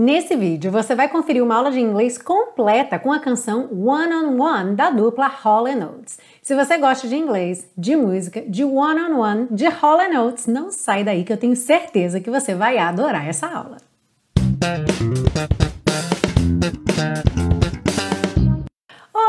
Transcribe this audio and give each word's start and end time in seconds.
Nesse 0.00 0.36
vídeo 0.36 0.70
você 0.70 0.94
vai 0.94 1.08
conferir 1.08 1.42
uma 1.42 1.56
aula 1.56 1.72
de 1.72 1.80
inglês 1.80 2.16
completa 2.16 3.00
com 3.00 3.12
a 3.12 3.18
canção 3.18 3.68
One 3.72 4.14
on 4.14 4.40
One 4.40 4.76
da 4.76 4.90
dupla 4.90 5.26
Hall 5.26 5.64
Oates. 5.64 6.20
Se 6.40 6.54
você 6.54 6.78
gosta 6.78 7.08
de 7.08 7.16
inglês, 7.16 7.68
de 7.76 7.96
música, 7.96 8.40
de 8.42 8.64
one 8.64 9.00
on 9.00 9.18
one, 9.18 9.48
de 9.50 9.66
Hall 9.66 9.98
Oates, 9.98 10.46
não 10.46 10.70
sai 10.70 11.02
daí 11.02 11.24
que 11.24 11.32
eu 11.32 11.36
tenho 11.36 11.56
certeza 11.56 12.20
que 12.20 12.30
você 12.30 12.54
vai 12.54 12.78
adorar 12.78 13.26
essa 13.26 13.48
aula. 13.48 13.78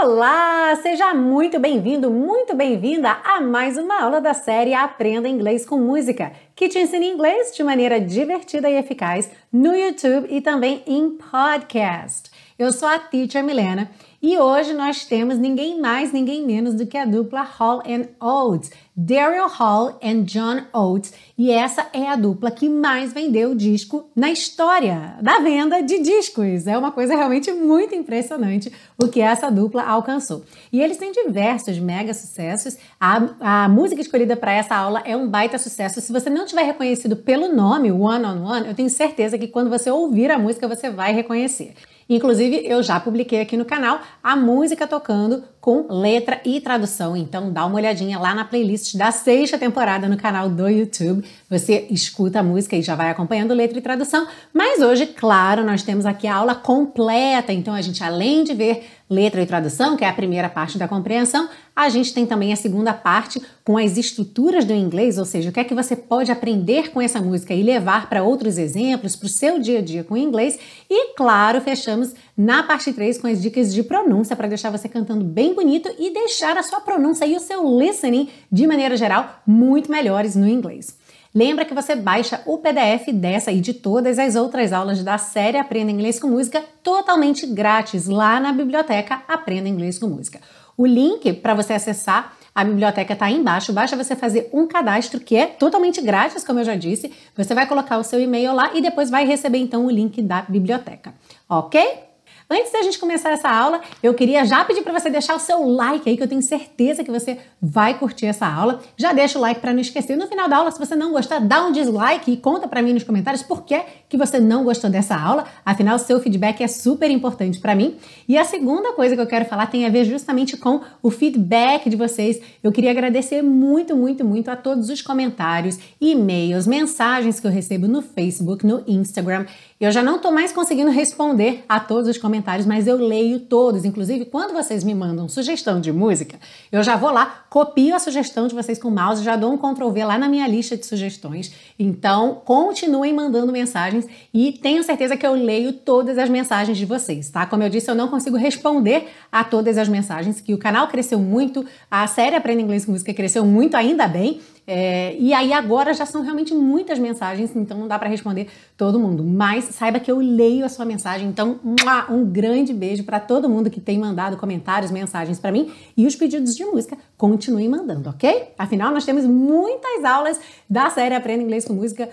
Olá, 0.01 0.75
seja 0.81 1.13
muito 1.13 1.59
bem-vindo, 1.59 2.09
muito 2.09 2.55
bem-vinda 2.55 3.17
a 3.23 3.41
mais 3.41 3.77
uma 3.77 4.03
aula 4.03 4.21
da 4.21 4.33
série 4.33 4.73
Aprenda 4.73 5.27
Inglês 5.27 5.65
com 5.65 5.77
Música, 5.77 6.31
que 6.59 6.67
te 6.67 6.77
ensina 6.77 7.05
inglês 7.05 7.55
de 7.55 7.63
maneira 7.63 8.01
divertida 8.01 8.69
e 8.69 8.75
eficaz 8.75 9.31
no 9.49 9.73
YouTube 9.73 10.27
e 10.29 10.41
também 10.41 10.83
em 10.85 11.11
podcast. 11.11 12.29
Eu 12.59 12.73
sou 12.73 12.89
a 12.89 12.99
Teacher 12.99 13.41
Milena 13.41 13.89
e 14.21 14.37
hoje 14.37 14.73
nós 14.73 15.05
temos 15.05 15.37
ninguém 15.37 15.79
mais, 15.79 16.11
ninguém 16.11 16.45
menos 16.45 16.73
do 16.73 16.85
que 16.85 16.97
a 16.97 17.05
dupla 17.05 17.41
Hall 17.41 17.81
and 17.87 18.07
Oates, 18.19 18.69
Daryl 18.95 19.47
Hall 19.47 19.97
and 20.03 20.23
John 20.23 20.63
Oates, 20.73 21.13
e 21.37 21.49
essa 21.51 21.87
é 21.93 22.05
a 22.05 22.17
dupla 22.17 22.51
que 22.51 22.67
mais 22.67 23.13
vendeu 23.13 23.55
disco 23.55 24.09
na 24.13 24.29
história 24.29 25.15
da 25.21 25.39
venda 25.39 25.81
de 25.81 25.99
discos. 25.99 26.67
É 26.67 26.77
uma 26.77 26.91
coisa 26.91 27.15
realmente 27.15 27.49
muito 27.49 27.95
impressionante 27.95 28.69
o 29.01 29.07
que 29.07 29.21
essa 29.21 29.49
dupla 29.49 29.83
alcançou. 29.83 30.43
E 30.69 30.81
eles 30.81 30.97
têm 30.97 31.13
diversos 31.13 31.79
mega 31.79 32.13
sucessos. 32.13 32.77
A, 32.99 33.63
a 33.63 33.69
música 33.69 34.01
escolhida 34.01 34.35
para 34.35 34.51
essa 34.51 34.75
aula 34.75 35.01
é 35.05 35.15
um 35.15 35.29
baita 35.29 35.57
sucesso. 35.57 36.01
Se 36.01 36.11
você 36.11 36.29
não 36.29 36.45
tiver 36.45 36.63
reconhecido 36.63 37.15
pelo 37.15 37.55
nome 37.55 37.89
One 37.89 38.25
on 38.25 38.43
One, 38.43 38.67
eu 38.67 38.75
tenho 38.75 38.89
certeza 38.89 39.37
que 39.37 39.47
quando 39.47 39.69
você 39.69 39.89
ouvir 39.89 40.29
a 40.29 40.37
música 40.37 40.67
você 40.67 40.89
vai 40.89 41.13
reconhecer. 41.13 41.73
Inclusive, 42.09 42.65
eu 42.65 42.81
já 42.81 42.99
publiquei 42.99 43.39
aqui 43.39 43.55
no 43.55 43.63
canal 43.63 44.01
a 44.23 44.35
música 44.35 44.87
tocando 44.87 45.43
com 45.61 45.85
letra 45.89 46.41
e 46.43 46.59
tradução. 46.59 47.15
Então, 47.15 47.51
dá 47.51 47.63
uma 47.65 47.75
olhadinha 47.75 48.17
lá 48.17 48.33
na 48.33 48.43
playlist 48.43 48.95
da 48.95 49.11
sexta 49.11 49.59
temporada 49.59 50.09
no 50.09 50.17
canal 50.17 50.49
do 50.49 50.67
YouTube. 50.67 51.23
Você 51.47 51.85
escuta 51.91 52.39
a 52.39 52.43
música 52.43 52.75
e 52.75 52.81
já 52.81 52.95
vai 52.95 53.11
acompanhando 53.11 53.53
letra 53.53 53.77
e 53.77 53.81
tradução. 53.81 54.27
Mas 54.51 54.81
hoje, 54.81 55.05
claro, 55.05 55.63
nós 55.63 55.83
temos 55.83 56.05
aqui 56.05 56.25
a 56.25 56.35
aula 56.35 56.55
completa. 56.55 57.53
Então, 57.53 57.75
a 57.75 57.81
gente, 57.81 58.03
além 58.03 58.43
de 58.43 58.55
ver 58.55 58.87
letra 59.09 59.41
e 59.41 59.45
tradução, 59.45 59.97
que 59.97 60.05
é 60.05 60.09
a 60.09 60.13
primeira 60.13 60.47
parte 60.47 60.77
da 60.77 60.87
compreensão, 60.87 61.49
a 61.75 61.89
gente 61.89 62.13
tem 62.13 62.25
também 62.25 62.53
a 62.53 62.55
segunda 62.55 62.93
parte 62.93 63.41
com 63.63 63.77
as 63.77 63.97
estruturas 63.97 64.65
do 64.65 64.73
inglês, 64.73 65.17
ou 65.17 65.25
seja, 65.25 65.49
o 65.49 65.51
que 65.51 65.59
é 65.59 65.63
que 65.63 65.73
você 65.73 65.95
pode 65.95 66.31
aprender 66.31 66.91
com 66.91 67.01
essa 67.01 67.19
música 67.19 67.53
e 67.53 67.63
levar 67.63 68.07
para 68.07 68.21
outros 68.21 68.57
exemplos, 68.57 69.15
para 69.15 69.25
o 69.25 69.29
seu 69.29 69.59
dia 69.59 69.79
a 69.79 69.81
dia 69.81 70.03
com 70.03 70.13
o 70.13 70.17
inglês. 70.17 70.59
E, 70.87 71.13
claro, 71.15 71.59
fechamos 71.61 72.13
na 72.37 72.61
parte 72.61 72.93
3 72.93 73.17
com 73.17 73.27
as 73.27 73.41
dicas 73.41 73.73
de 73.73 73.81
pronúncia 73.81 74.35
para 74.35 74.47
deixar 74.47 74.69
você 74.69 74.87
cantando 74.87 75.23
bem 75.23 75.55
bonito 75.55 75.89
e 75.97 76.13
deixar 76.13 76.55
a 76.57 76.63
sua 76.63 76.81
pronúncia 76.81 77.25
e 77.25 77.35
o 77.35 77.39
seu 77.39 77.79
listening, 77.79 78.29
de 78.51 78.67
maneira 78.67 78.95
geral, 78.95 79.41
muito 79.47 79.89
melhores 79.89 80.35
no 80.35 80.47
inglês. 80.47 80.98
Lembra 81.33 81.63
que 81.63 81.75
você 81.75 81.95
baixa 81.95 82.41
o 82.45 82.57
PDF 82.57 83.13
dessa 83.13 83.51
e 83.51 83.61
de 83.61 83.73
todas 83.73 84.17
as 84.17 84.35
outras 84.35 84.73
aulas 84.73 85.03
da 85.03 85.17
série 85.19 85.57
Aprenda 85.57 85.91
Inglês 85.91 86.19
com 86.19 86.27
Música 86.27 86.63
totalmente 86.81 87.45
grátis 87.45 88.07
lá 88.07 88.39
na 88.39 88.51
biblioteca 88.51 89.21
Aprenda 89.27 89.69
Inglês 89.69 89.99
com 89.99 90.07
Música. 90.07 90.39
O 90.75 90.87
link 90.87 91.33
para 91.33 91.53
você 91.53 91.73
acessar 91.73 92.35
a 92.55 92.63
biblioteca 92.63 93.13
está 93.13 93.27
aí 93.27 93.35
embaixo. 93.35 93.71
Basta 93.71 93.95
você 93.95 94.15
fazer 94.15 94.49
um 94.51 94.65
cadastro 94.65 95.19
que 95.19 95.35
é 95.35 95.45
totalmente 95.45 96.01
grátis, 96.01 96.43
como 96.43 96.59
eu 96.59 96.65
já 96.65 96.75
disse. 96.75 97.13
Você 97.37 97.53
vai 97.53 97.67
colocar 97.67 97.97
o 97.99 98.03
seu 98.03 98.19
e-mail 98.19 98.53
lá 98.53 98.71
e 98.73 98.81
depois 98.81 99.09
vai 99.09 99.23
receber 99.23 99.59
então 99.59 99.85
o 99.85 99.89
link 99.91 100.21
da 100.23 100.41
biblioteca, 100.41 101.13
ok? 101.47 102.08
Antes 102.51 102.71
da 102.71 102.81
gente 102.81 102.97
começar 102.97 103.29
essa 103.29 103.47
aula, 103.47 103.79
eu 104.01 104.11
queria 104.15 104.43
já 104.43 104.65
pedir 104.65 104.81
para 104.81 104.99
você 104.99 105.07
deixar 105.07 105.35
o 105.35 105.39
seu 105.39 105.67
like 105.69 106.09
aí, 106.09 106.17
que 106.17 106.23
eu 106.23 106.27
tenho 106.27 106.41
certeza 106.41 107.03
que 107.03 107.11
você 107.11 107.37
vai 107.61 107.99
curtir 107.99 108.25
essa 108.25 108.47
aula. 108.47 108.81
Já 108.97 109.13
deixa 109.13 109.37
o 109.37 109.41
like 109.41 109.61
para 109.61 109.71
não 109.71 109.79
esquecer. 109.79 110.15
No 110.15 110.25
final 110.25 110.49
da 110.49 110.57
aula, 110.57 110.71
se 110.71 110.79
você 110.79 110.95
não 110.95 111.11
gostar, 111.11 111.39
dá 111.41 111.63
um 111.63 111.71
dislike 111.71 112.31
e 112.31 112.37
conta 112.37 112.67
para 112.67 112.81
mim 112.81 112.91
nos 112.91 113.03
comentários 113.03 113.43
por 113.43 113.63
que, 113.63 113.79
que 114.09 114.17
você 114.17 114.39
não 114.39 114.63
gostou 114.63 114.89
dessa 114.89 115.15
aula. 115.15 115.45
Afinal, 115.63 115.99
seu 115.99 116.19
feedback 116.19 116.61
é 116.61 116.67
super 116.67 117.09
importante 117.11 117.59
para 117.59 117.75
mim. 117.75 117.95
E 118.27 118.37
a 118.37 118.43
segunda 118.43 118.91
coisa 118.93 119.15
que 119.15 119.21
eu 119.21 119.27
quero 119.27 119.45
falar 119.45 119.67
tem 119.67 119.85
a 119.85 119.89
ver 119.89 120.03
justamente 120.03 120.57
com 120.57 120.81
o 121.01 121.11
feedback 121.11 121.89
de 121.89 121.95
vocês. 121.95 122.41
Eu 122.63 122.71
queria 122.71 122.89
agradecer 122.89 123.43
muito, 123.43 123.95
muito, 123.95 124.25
muito 124.25 124.49
a 124.49 124.55
todos 124.55 124.89
os 124.89 125.01
comentários, 125.01 125.77
e-mails, 126.01 126.65
mensagens 126.65 127.39
que 127.39 127.45
eu 127.45 127.51
recebo 127.51 127.87
no 127.87 128.01
Facebook, 128.01 128.65
no 128.65 128.83
Instagram. 128.87 129.45
Eu 129.79 129.93
já 129.93 130.03
não 130.03 130.17
estou 130.17 130.29
mais 130.29 130.51
conseguindo 130.51 130.91
responder 130.91 131.63
a 131.69 131.79
todos 131.79 132.09
os 132.09 132.17
comentários, 132.17 132.65
mas 132.65 132.85
eu 132.85 132.97
leio 132.97 133.39
todos. 133.39 133.85
Inclusive, 133.85 134.25
quando 134.25 134.51
vocês 134.51 134.83
me 134.83 134.93
mandam 134.93 135.29
sugestão 135.29 135.79
de 135.79 135.89
música, 135.89 136.37
eu 136.69 136.83
já 136.83 136.97
vou 136.97 137.11
lá, 137.11 137.45
copio 137.49 137.95
a 137.95 137.99
sugestão 137.99 138.47
de 138.47 138.53
vocês 138.53 138.77
com 138.77 138.89
o 138.89 138.91
mouse, 138.91 139.23
já 139.23 139.37
dou 139.37 139.53
um 139.53 139.57
Ctrl 139.57 139.89
V 139.89 140.03
lá 140.03 140.17
na 140.17 140.27
minha 140.27 140.45
lista 140.49 140.75
de 140.75 140.85
sugestões. 140.85 141.53
Então, 141.79 142.41
continuem 142.43 143.13
mandando 143.13 143.53
mensagens 143.53 143.98
e 144.33 144.51
tenho 144.53 144.83
certeza 144.83 145.15
que 145.17 145.25
eu 145.25 145.33
leio 145.33 145.73
todas 145.73 146.17
as 146.17 146.29
mensagens 146.29 146.77
de 146.77 146.85
vocês, 146.85 147.29
tá? 147.29 147.45
Como 147.45 147.63
eu 147.63 147.69
disse, 147.69 147.89
eu 147.89 147.95
não 147.95 148.07
consigo 148.07 148.37
responder 148.37 149.07
a 149.31 149.43
todas 149.43 149.77
as 149.77 149.87
mensagens, 149.87 150.41
que 150.41 150.53
o 150.53 150.57
canal 150.57 150.87
cresceu 150.87 151.19
muito, 151.19 151.65
a 151.89 152.05
série 152.07 152.35
Aprenda 152.35 152.61
Inglês 152.61 152.85
com 152.85 152.91
Música 152.91 153.13
cresceu 153.13 153.45
muito, 153.45 153.75
ainda 153.75 154.07
bem. 154.07 154.39
É, 154.71 155.15
e 155.17 155.33
aí 155.33 155.51
agora 155.51 155.95
já 155.95 156.05
são 156.05 156.21
realmente 156.21 156.53
muitas 156.53 156.99
mensagens, 156.99 157.55
então 157.55 157.75
não 157.75 157.87
dá 157.87 157.97
para 157.97 158.07
responder 158.07 158.49
todo 158.77 158.99
mundo. 158.99 159.23
Mas 159.23 159.63
saiba 159.65 159.99
que 159.99 160.11
eu 160.11 160.19
leio 160.19 160.63
a 160.63 160.69
sua 160.69 160.85
mensagem, 160.85 161.27
então 161.27 161.59
um 162.07 162.23
grande 162.23 162.71
beijo 162.71 163.03
para 163.03 163.19
todo 163.19 163.49
mundo 163.49 163.71
que 163.71 163.81
tem 163.81 163.97
mandado 163.97 164.37
comentários, 164.37 164.91
mensagens 164.91 165.39
para 165.39 165.51
mim 165.51 165.71
e 165.97 166.05
os 166.05 166.15
pedidos 166.15 166.55
de 166.55 166.63
música 166.65 166.95
continuem 167.17 167.67
mandando, 167.67 168.11
ok? 168.11 168.49
Afinal, 168.59 168.91
nós 168.91 169.05
temos 169.05 169.25
muitas 169.25 170.03
aulas 170.05 170.39
da 170.69 170.87
série 170.91 171.15
Aprenda 171.15 171.41
Inglês 171.41 171.65
com 171.65 171.73
Música 171.73 172.07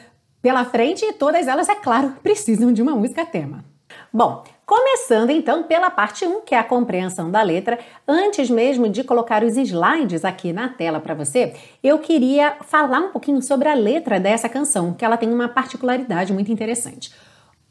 pela 0.47 0.65
frente 0.65 1.05
e 1.05 1.13
todas 1.13 1.49
elas, 1.49 1.69
é 1.69 1.75
claro, 1.75 2.15
precisam 2.23 2.73
de 2.73 2.81
uma 2.81 2.95
música 2.95 3.27
tema. 3.27 3.65
Bom, 4.13 4.45
Começando 4.65 5.31
então 5.31 5.63
pela 5.63 5.91
parte 5.91 6.27
1, 6.27 6.41
que 6.41 6.53
é 6.53 6.59
a 6.59 6.65
compreensão 6.65 7.31
da 7.31 7.41
letra, 7.41 7.79
antes 8.07 8.51
mesmo 8.51 8.89
de 8.89 9.05
colocar 9.05 9.45
os 9.45 9.57
slides 9.57 10.25
aqui 10.25 10.53
na 10.53 10.69
tela 10.69 10.99
para 10.99 11.15
você, 11.15 11.55
eu 11.85 12.01
queria 12.01 12.57
falar 12.63 12.99
um 12.99 13.13
pouquinho 13.13 13.41
sobre 13.41 13.69
a 13.69 13.75
letra 13.75 14.19
dessa 14.19 14.49
canção, 14.49 14.93
que 14.93 15.05
ela 15.05 15.17
tem 15.17 15.33
uma 15.33 15.49
particularidade 15.49 16.33
muito 16.33 16.51
interessante. 16.51 17.13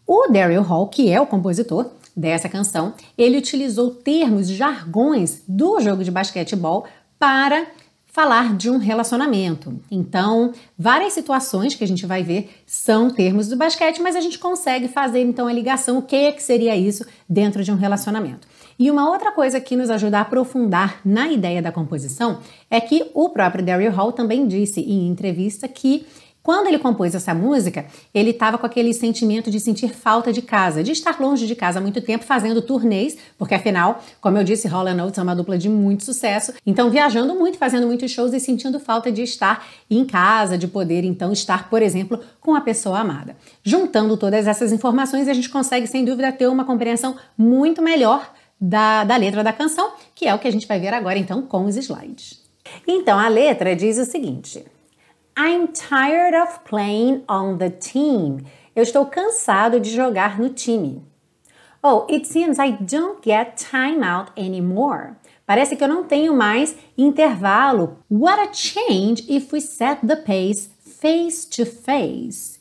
O 0.08 0.30
Daryl 0.30 0.62
Hall, 0.62 0.88
que 0.88 1.12
é 1.12 1.20
o 1.20 1.28
compositor 1.28 1.92
dessa 2.16 2.48
canção, 2.48 2.94
ele 3.18 3.38
utilizou 3.38 3.92
termos, 3.92 4.48
jargões 4.48 5.44
do 5.46 5.82
jogo 5.82 6.02
de 6.02 6.12
basquetebol 6.12 6.86
para 7.20 7.68
falar 8.16 8.56
de 8.56 8.70
um 8.70 8.78
relacionamento. 8.78 9.78
Então, 9.92 10.54
várias 10.80 11.12
situações 11.12 11.76
que 11.76 11.84
a 11.84 11.88
gente 11.88 12.06
vai 12.06 12.24
ver 12.24 12.50
são 12.66 13.10
termos 13.10 13.50
do 13.50 13.58
basquete, 13.58 14.02
mas 14.02 14.16
a 14.16 14.22
gente 14.22 14.40
consegue 14.40 14.88
fazer 14.88 15.20
então 15.20 15.48
a 15.48 15.52
ligação, 15.52 15.98
o 15.98 16.02
que, 16.02 16.16
é 16.16 16.32
que 16.32 16.42
seria 16.42 16.78
isso 16.78 17.06
dentro 17.28 17.62
de 17.62 17.74
um 17.74 17.76
relacionamento. 17.76 18.48
E 18.80 18.90
uma 18.90 19.10
outra 19.10 19.34
coisa 19.34 19.60
que 19.60 19.76
nos 19.76 19.90
ajuda 19.90 20.20
a 20.20 20.22
aprofundar 20.22 21.02
na 21.04 21.30
ideia 21.30 21.62
da 21.62 21.74
composição 21.74 22.40
é 22.72 22.80
que 22.80 23.12
o 23.14 23.28
próprio 23.28 23.66
Daryl 23.66 23.92
Hall 23.92 24.14
também 24.14 24.48
disse 24.48 24.80
em 24.80 25.10
entrevista 25.10 25.68
que 25.68 26.06
quando 26.46 26.68
ele 26.68 26.78
compôs 26.78 27.16
essa 27.16 27.34
música, 27.34 27.88
ele 28.14 28.30
estava 28.30 28.56
com 28.56 28.68
aquele 28.68 28.94
sentimento 28.94 29.50
de 29.50 29.60
sentir 29.60 29.90
falta 29.96 30.32
de 30.32 30.44
casa, 30.44 30.84
de 30.84 30.92
estar 30.92 31.20
longe 31.20 31.48
de 31.48 31.56
casa 31.56 31.80
há 31.80 31.82
muito 31.82 32.00
tempo, 32.02 32.24
fazendo 32.24 32.62
turnês, 32.62 33.18
porque 33.36 33.56
afinal, 33.56 34.04
como 34.22 34.38
eu 34.38 34.44
disse, 34.44 34.68
Holland 34.68 35.02
Oates 35.02 35.18
é 35.18 35.24
uma 35.24 35.36
dupla 35.36 35.58
de 35.58 35.68
muito 35.68 36.06
sucesso. 36.06 36.54
Então, 36.64 36.92
viajando 36.92 37.34
muito, 37.34 37.58
fazendo 37.58 37.88
muitos 37.88 38.12
shows 38.12 38.32
e 38.32 38.40
sentindo 38.40 38.80
falta 38.80 39.12
de 39.12 39.24
estar 39.24 39.66
em 39.90 40.06
casa, 40.06 40.56
de 40.56 40.68
poder 40.68 41.04
então 41.04 41.32
estar, 41.32 41.68
por 41.68 41.82
exemplo, 41.82 42.20
com 42.40 42.54
a 42.54 42.62
pessoa 42.62 43.00
amada. 43.00 43.36
Juntando 43.64 44.16
todas 44.16 44.46
essas 44.46 44.72
informações, 44.72 45.28
a 45.28 45.34
gente 45.34 45.50
consegue, 45.50 45.88
sem 45.88 46.06
dúvida, 46.06 46.32
ter 46.32 46.46
uma 46.46 46.64
compreensão 46.64 47.16
muito 47.36 47.82
melhor 47.82 48.32
da, 48.62 49.04
da 49.04 49.18
letra 49.18 49.44
da 49.44 49.52
canção, 49.52 49.94
que 50.14 50.28
é 50.28 50.36
o 50.36 50.38
que 50.38 50.48
a 50.48 50.52
gente 50.52 50.68
vai 50.68 50.80
ver 50.80 50.94
agora 50.94 51.18
então 51.18 51.42
com 51.42 51.66
os 51.66 51.76
slides. 51.76 52.40
Então, 52.88 53.18
a 53.18 53.28
letra 53.28 53.76
diz 53.76 53.98
o 53.98 54.06
seguinte. 54.06 54.64
I'm 55.38 55.68
tired 55.74 56.34
of 56.34 56.64
playing 56.64 57.24
on 57.28 57.58
the 57.58 57.70
team. 57.70 58.46
Eu 58.74 58.84
estou 58.84 59.06
cansado 59.06 59.80
de 59.80 59.90
jogar 59.90 60.40
no 60.40 60.50
time. 60.50 61.04
Oh, 61.84 62.08
it 62.10 62.26
seems 62.26 62.58
I 62.58 62.72
don't 62.72 63.22
get 63.22 63.58
time 63.58 64.02
out 64.02 64.32
anymore. 64.38 65.16
Parece 65.46 65.76
que 65.76 65.84
eu 65.84 65.88
não 65.88 66.06
tenho 66.06 66.36
mais 66.36 66.76
intervalo. 66.98 67.98
What 68.10 68.40
a 68.40 68.54
change 68.54 69.26
if 69.30 69.54
we 69.54 69.60
set 69.60 70.08
the 70.08 70.16
pace 70.16 70.70
face 70.80 71.46
to 71.50 71.66
face. 71.66 72.60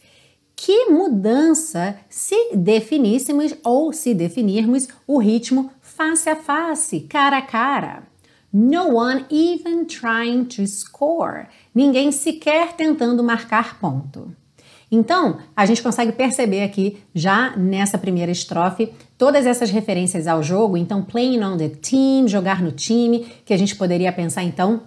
Que 0.57 0.91
mudança 0.91 1.97
se 2.09 2.55
definíssemos 2.55 3.55
ou 3.65 3.93
se 3.93 4.13
definirmos 4.15 4.89
o 5.07 5.19
ritmo 5.19 5.71
face 5.81 6.29
a 6.29 6.37
face, 6.37 7.01
cara 7.01 7.39
a 7.39 7.43
cara. 7.43 8.03
No 8.57 8.95
one 8.95 9.27
even 9.31 9.85
trying 9.85 10.45
to 10.45 10.65
score. 10.65 11.49
Ninguém 11.75 12.13
sequer 12.13 12.73
tentando 12.75 13.25
marcar 13.25 13.81
ponto. 13.81 14.33
Então, 14.89 15.39
a 15.57 15.67
gente 15.67 15.83
consegue 15.83 16.13
perceber 16.13 16.63
aqui, 16.63 16.99
já 17.13 17.57
nessa 17.57 17.99
primeira 17.99 18.31
estrofe, 18.31 18.93
todas 19.19 19.45
essas 19.45 19.71
referências 19.71 20.29
ao 20.29 20.41
jogo. 20.41 20.77
Então, 20.77 21.03
playing 21.03 21.43
on 21.43 21.57
the 21.57 21.69
team, 21.69 22.29
jogar 22.29 22.63
no 22.63 22.71
time, 22.71 23.27
que 23.45 23.53
a 23.53 23.57
gente 23.57 23.75
poderia 23.75 24.13
pensar 24.13 24.45
então 24.45 24.83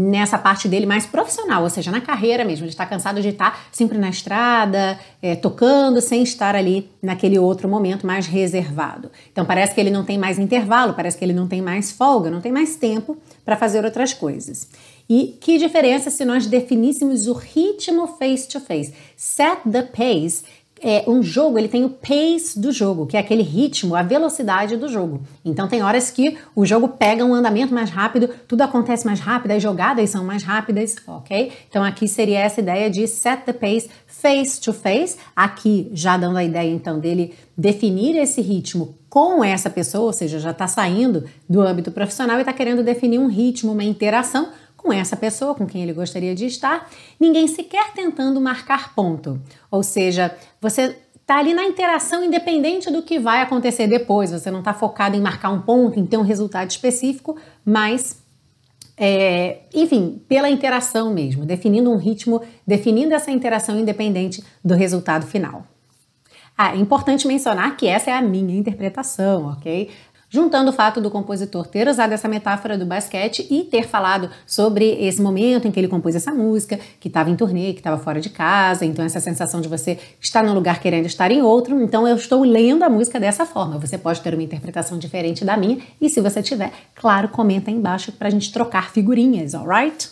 nessa 0.00 0.38
parte 0.38 0.68
dele 0.68 0.86
mais 0.86 1.04
profissional, 1.04 1.64
ou 1.64 1.68
seja, 1.68 1.90
na 1.90 2.00
carreira 2.00 2.44
mesmo. 2.44 2.64
Ele 2.64 2.70
está 2.70 2.86
cansado 2.86 3.20
de 3.20 3.30
estar 3.30 3.66
sempre 3.72 3.98
na 3.98 4.08
estrada, 4.08 4.96
é, 5.20 5.34
tocando, 5.34 6.00
sem 6.00 6.22
estar 6.22 6.54
ali 6.54 6.88
naquele 7.02 7.36
outro 7.36 7.68
momento 7.68 8.06
mais 8.06 8.28
reservado. 8.28 9.10
Então 9.32 9.44
parece 9.44 9.74
que 9.74 9.80
ele 9.80 9.90
não 9.90 10.04
tem 10.04 10.16
mais 10.16 10.38
intervalo, 10.38 10.94
parece 10.94 11.18
que 11.18 11.24
ele 11.24 11.32
não 11.32 11.48
tem 11.48 11.60
mais 11.60 11.90
folga, 11.90 12.30
não 12.30 12.40
tem 12.40 12.52
mais 12.52 12.76
tempo 12.76 13.16
para 13.44 13.56
fazer 13.56 13.84
outras 13.84 14.14
coisas. 14.14 14.68
E 15.10 15.36
que 15.40 15.58
diferença 15.58 16.10
se 16.10 16.24
nós 16.24 16.46
definíssemos 16.46 17.26
o 17.26 17.32
ritmo 17.32 18.06
face 18.06 18.46
to 18.46 18.60
face? 18.60 18.94
Set 19.16 19.62
the 19.68 19.82
pace 19.82 20.44
é, 20.82 21.04
um 21.06 21.22
jogo 21.22 21.58
ele 21.58 21.68
tem 21.68 21.84
o 21.84 21.90
pace 21.90 22.58
do 22.58 22.72
jogo, 22.72 23.06
que 23.06 23.16
é 23.16 23.20
aquele 23.20 23.42
ritmo, 23.42 23.94
a 23.94 24.02
velocidade 24.02 24.76
do 24.76 24.88
jogo. 24.88 25.20
Então 25.44 25.68
tem 25.68 25.82
horas 25.82 26.10
que 26.10 26.36
o 26.54 26.64
jogo 26.64 26.88
pega 26.88 27.24
um 27.24 27.34
andamento 27.34 27.74
mais 27.74 27.90
rápido, 27.90 28.28
tudo 28.46 28.62
acontece 28.62 29.06
mais 29.06 29.20
rápido, 29.20 29.52
as 29.52 29.62
jogadas 29.62 30.10
são 30.10 30.24
mais 30.24 30.42
rápidas, 30.42 30.96
ok? 31.06 31.52
Então 31.68 31.82
aqui 31.84 32.06
seria 32.06 32.40
essa 32.40 32.60
ideia 32.60 32.90
de 32.90 33.06
set 33.06 33.44
the 33.44 33.52
pace 33.52 33.88
face 34.06 34.60
to 34.60 34.72
face, 34.72 35.16
aqui 35.34 35.90
já 35.92 36.16
dando 36.16 36.38
a 36.38 36.44
ideia 36.44 36.70
então 36.70 36.98
dele 36.98 37.34
definir 37.56 38.16
esse 38.16 38.40
ritmo 38.40 38.96
com 39.08 39.42
essa 39.42 39.70
pessoa, 39.70 40.06
ou 40.06 40.12
seja, 40.12 40.38
já 40.38 40.50
está 40.50 40.66
saindo 40.66 41.24
do 41.48 41.60
âmbito 41.60 41.90
profissional 41.90 42.36
e 42.36 42.40
está 42.40 42.52
querendo 42.52 42.82
definir 42.82 43.18
um 43.18 43.26
ritmo, 43.26 43.72
uma 43.72 43.84
interação 43.84 44.48
com 44.78 44.90
essa 44.92 45.16
pessoa 45.16 45.54
com 45.54 45.66
quem 45.66 45.82
ele 45.82 45.92
gostaria 45.92 46.34
de 46.34 46.46
estar, 46.46 46.88
ninguém 47.20 47.46
sequer 47.46 47.92
tentando 47.92 48.40
marcar 48.40 48.94
ponto. 48.94 49.38
Ou 49.70 49.82
seja, 49.82 50.34
você 50.58 50.96
está 51.20 51.38
ali 51.38 51.52
na 51.52 51.64
interação 51.64 52.24
independente 52.24 52.90
do 52.90 53.02
que 53.02 53.18
vai 53.18 53.42
acontecer 53.42 53.86
depois. 53.86 54.30
Você 54.30 54.50
não 54.50 54.60
está 54.60 54.72
focado 54.72 55.14
em 55.14 55.20
marcar 55.20 55.50
um 55.50 55.60
ponto, 55.60 56.00
em 56.00 56.06
ter 56.06 56.16
um 56.16 56.22
resultado 56.22 56.70
específico, 56.70 57.36
mas 57.62 58.22
é, 58.96 59.60
enfim, 59.74 60.22
pela 60.26 60.48
interação 60.48 61.12
mesmo, 61.12 61.44
definindo 61.44 61.90
um 61.90 61.96
ritmo, 61.96 62.40
definindo 62.66 63.14
essa 63.14 63.30
interação 63.30 63.78
independente 63.78 64.42
do 64.64 64.74
resultado 64.74 65.26
final. 65.26 65.66
Ah, 66.56 66.74
é 66.74 66.78
importante 66.78 67.28
mencionar 67.28 67.76
que 67.76 67.86
essa 67.86 68.10
é 68.10 68.14
a 68.14 68.22
minha 68.22 68.58
interpretação, 68.58 69.52
ok? 69.52 69.90
Juntando 70.30 70.70
o 70.70 70.72
fato 70.74 71.00
do 71.00 71.10
compositor 71.10 71.66
ter 71.66 71.88
usado 71.88 72.12
essa 72.12 72.28
metáfora 72.28 72.76
do 72.76 72.84
basquete 72.84 73.46
e 73.50 73.64
ter 73.64 73.88
falado 73.88 74.28
sobre 74.46 74.84
esse 75.00 75.22
momento 75.22 75.66
em 75.66 75.70
que 75.70 75.80
ele 75.80 75.88
compôs 75.88 76.14
essa 76.14 76.34
música, 76.34 76.78
que 77.00 77.08
estava 77.08 77.30
em 77.30 77.36
turnê, 77.36 77.72
que 77.72 77.80
estava 77.80 77.96
fora 77.96 78.20
de 78.20 78.28
casa, 78.28 78.84
então 78.84 79.02
essa 79.02 79.20
sensação 79.20 79.62
de 79.62 79.68
você 79.68 79.98
estar 80.20 80.42
num 80.44 80.52
lugar 80.52 80.80
querendo 80.80 81.06
estar 81.06 81.30
em 81.30 81.40
outro, 81.40 81.80
então 81.80 82.06
eu 82.06 82.14
estou 82.14 82.42
lendo 82.42 82.82
a 82.82 82.90
música 82.90 83.18
dessa 83.18 83.46
forma. 83.46 83.78
Você 83.78 83.96
pode 83.96 84.20
ter 84.20 84.34
uma 84.34 84.42
interpretação 84.42 84.98
diferente 84.98 85.46
da 85.46 85.56
minha 85.56 85.78
e 85.98 86.10
se 86.10 86.20
você 86.20 86.42
tiver, 86.42 86.72
claro, 86.94 87.28
comenta 87.30 87.70
aí 87.70 87.76
embaixo 87.76 88.12
para 88.12 88.28
a 88.28 88.30
gente 88.30 88.52
trocar 88.52 88.90
figurinhas, 88.90 89.54
alright? 89.54 90.10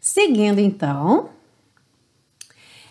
Seguindo 0.00 0.58
então, 0.58 1.28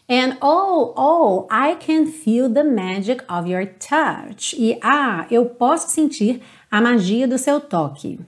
And 0.07 0.37
oh, 0.39 0.93
oh, 0.95 1.47
I 1.49 1.75
can 1.75 2.05
feel 2.05 2.47
the 2.47 2.63
magic 2.63 3.23
of 3.27 3.47
your 3.47 3.65
touch. 3.65 4.53
E 4.53 4.77
ah, 4.83 5.25
eu 5.31 5.45
posso 5.45 5.89
sentir 5.89 6.41
a 6.71 6.79
magia 6.79 7.27
do 7.27 7.37
seu 7.39 7.59
toque. 7.59 8.19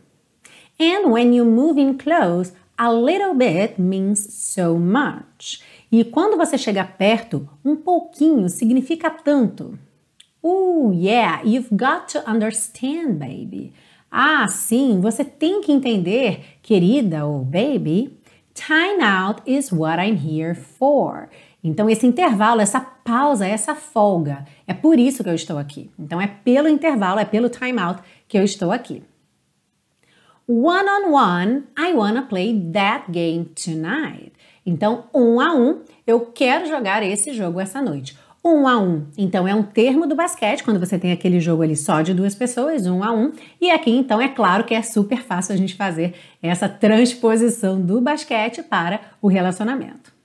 And 0.79 1.11
when 1.11 1.33
you 1.33 1.45
move 1.45 1.77
in 1.77 1.97
close, 1.97 2.51
a 2.79 2.91
little 2.91 3.35
bit 3.35 3.79
means 3.79 4.33
so 4.33 4.77
much. 4.77 5.61
E 5.91 6.03
quando 6.03 6.35
você 6.35 6.57
chega 6.57 6.83
perto, 6.83 7.47
um 7.63 7.75
pouquinho 7.75 8.49
significa 8.49 9.09
tanto. 9.09 9.77
Oh, 10.41 10.91
yeah, 10.91 11.41
you've 11.43 11.75
got 11.75 12.07
to 12.09 12.19
understand, 12.29 13.19
baby. 13.19 13.73
Ah, 14.11 14.47
sim, 14.47 14.99
você 15.01 15.23
tem 15.23 15.61
que 15.61 15.71
entender, 15.71 16.41
querida 16.61 17.25
ou 17.25 17.43
baby. 17.43 18.17
Time 18.53 19.01
out 19.01 19.41
is 19.45 19.71
what 19.71 19.99
I'm 19.99 20.15
here 20.15 20.55
for. 20.55 21.29
Então, 21.63 21.89
esse 21.89 22.05
intervalo, 22.05 22.61
essa 22.61 22.79
pausa, 22.79 23.47
essa 23.47 23.75
folga, 23.75 24.45
é 24.65 24.73
por 24.73 24.99
isso 24.99 25.23
que 25.23 25.29
eu 25.29 25.35
estou 25.35 25.57
aqui. 25.57 25.89
Então, 25.97 26.21
é 26.21 26.27
pelo 26.27 26.69
intervalo, 26.69 27.19
é 27.19 27.25
pelo 27.25 27.49
time 27.49 27.79
out 27.79 28.01
que 28.27 28.37
eu 28.37 28.43
estou 28.43 28.71
aqui. 28.71 29.03
One 30.47 30.87
on 30.87 31.11
one, 31.11 31.63
I 31.77 31.93
wanna 31.93 32.21
play 32.21 32.71
that 32.71 33.11
game 33.11 33.45
tonight. 33.45 34.31
Então, 34.65 35.05
um 35.13 35.41
a 35.41 35.53
um, 35.53 35.81
eu 36.05 36.21
quero 36.27 36.67
jogar 36.67 37.03
esse 37.03 37.33
jogo 37.33 37.59
essa 37.59 37.81
noite. 37.81 38.17
Um 38.45 38.65
a 38.65 38.77
um, 38.77 39.07
então 39.17 39.45
é 39.45 39.53
um 39.53 39.63
termo 39.63 40.07
do 40.07 40.15
basquete, 40.15 40.63
quando 40.63 40.79
você 40.79 40.97
tem 40.97 41.11
aquele 41.11 41.41
jogo 41.41 41.63
ali 41.63 41.75
só 41.75 42.01
de 42.01 42.13
duas 42.13 42.33
pessoas, 42.33 42.85
um 42.85 43.03
a 43.03 43.11
um. 43.11 43.33
E 43.59 43.69
aqui, 43.69 43.91
então, 43.91 44.21
é 44.21 44.29
claro 44.29 44.63
que 44.63 44.73
é 44.73 44.81
super 44.81 45.21
fácil 45.21 45.53
a 45.53 45.57
gente 45.57 45.75
fazer 45.75 46.13
essa 46.41 46.69
transposição 46.69 47.81
do 47.81 47.99
basquete 47.99 48.63
para 48.63 49.01
o 49.21 49.27
relacionamento. 49.27 50.16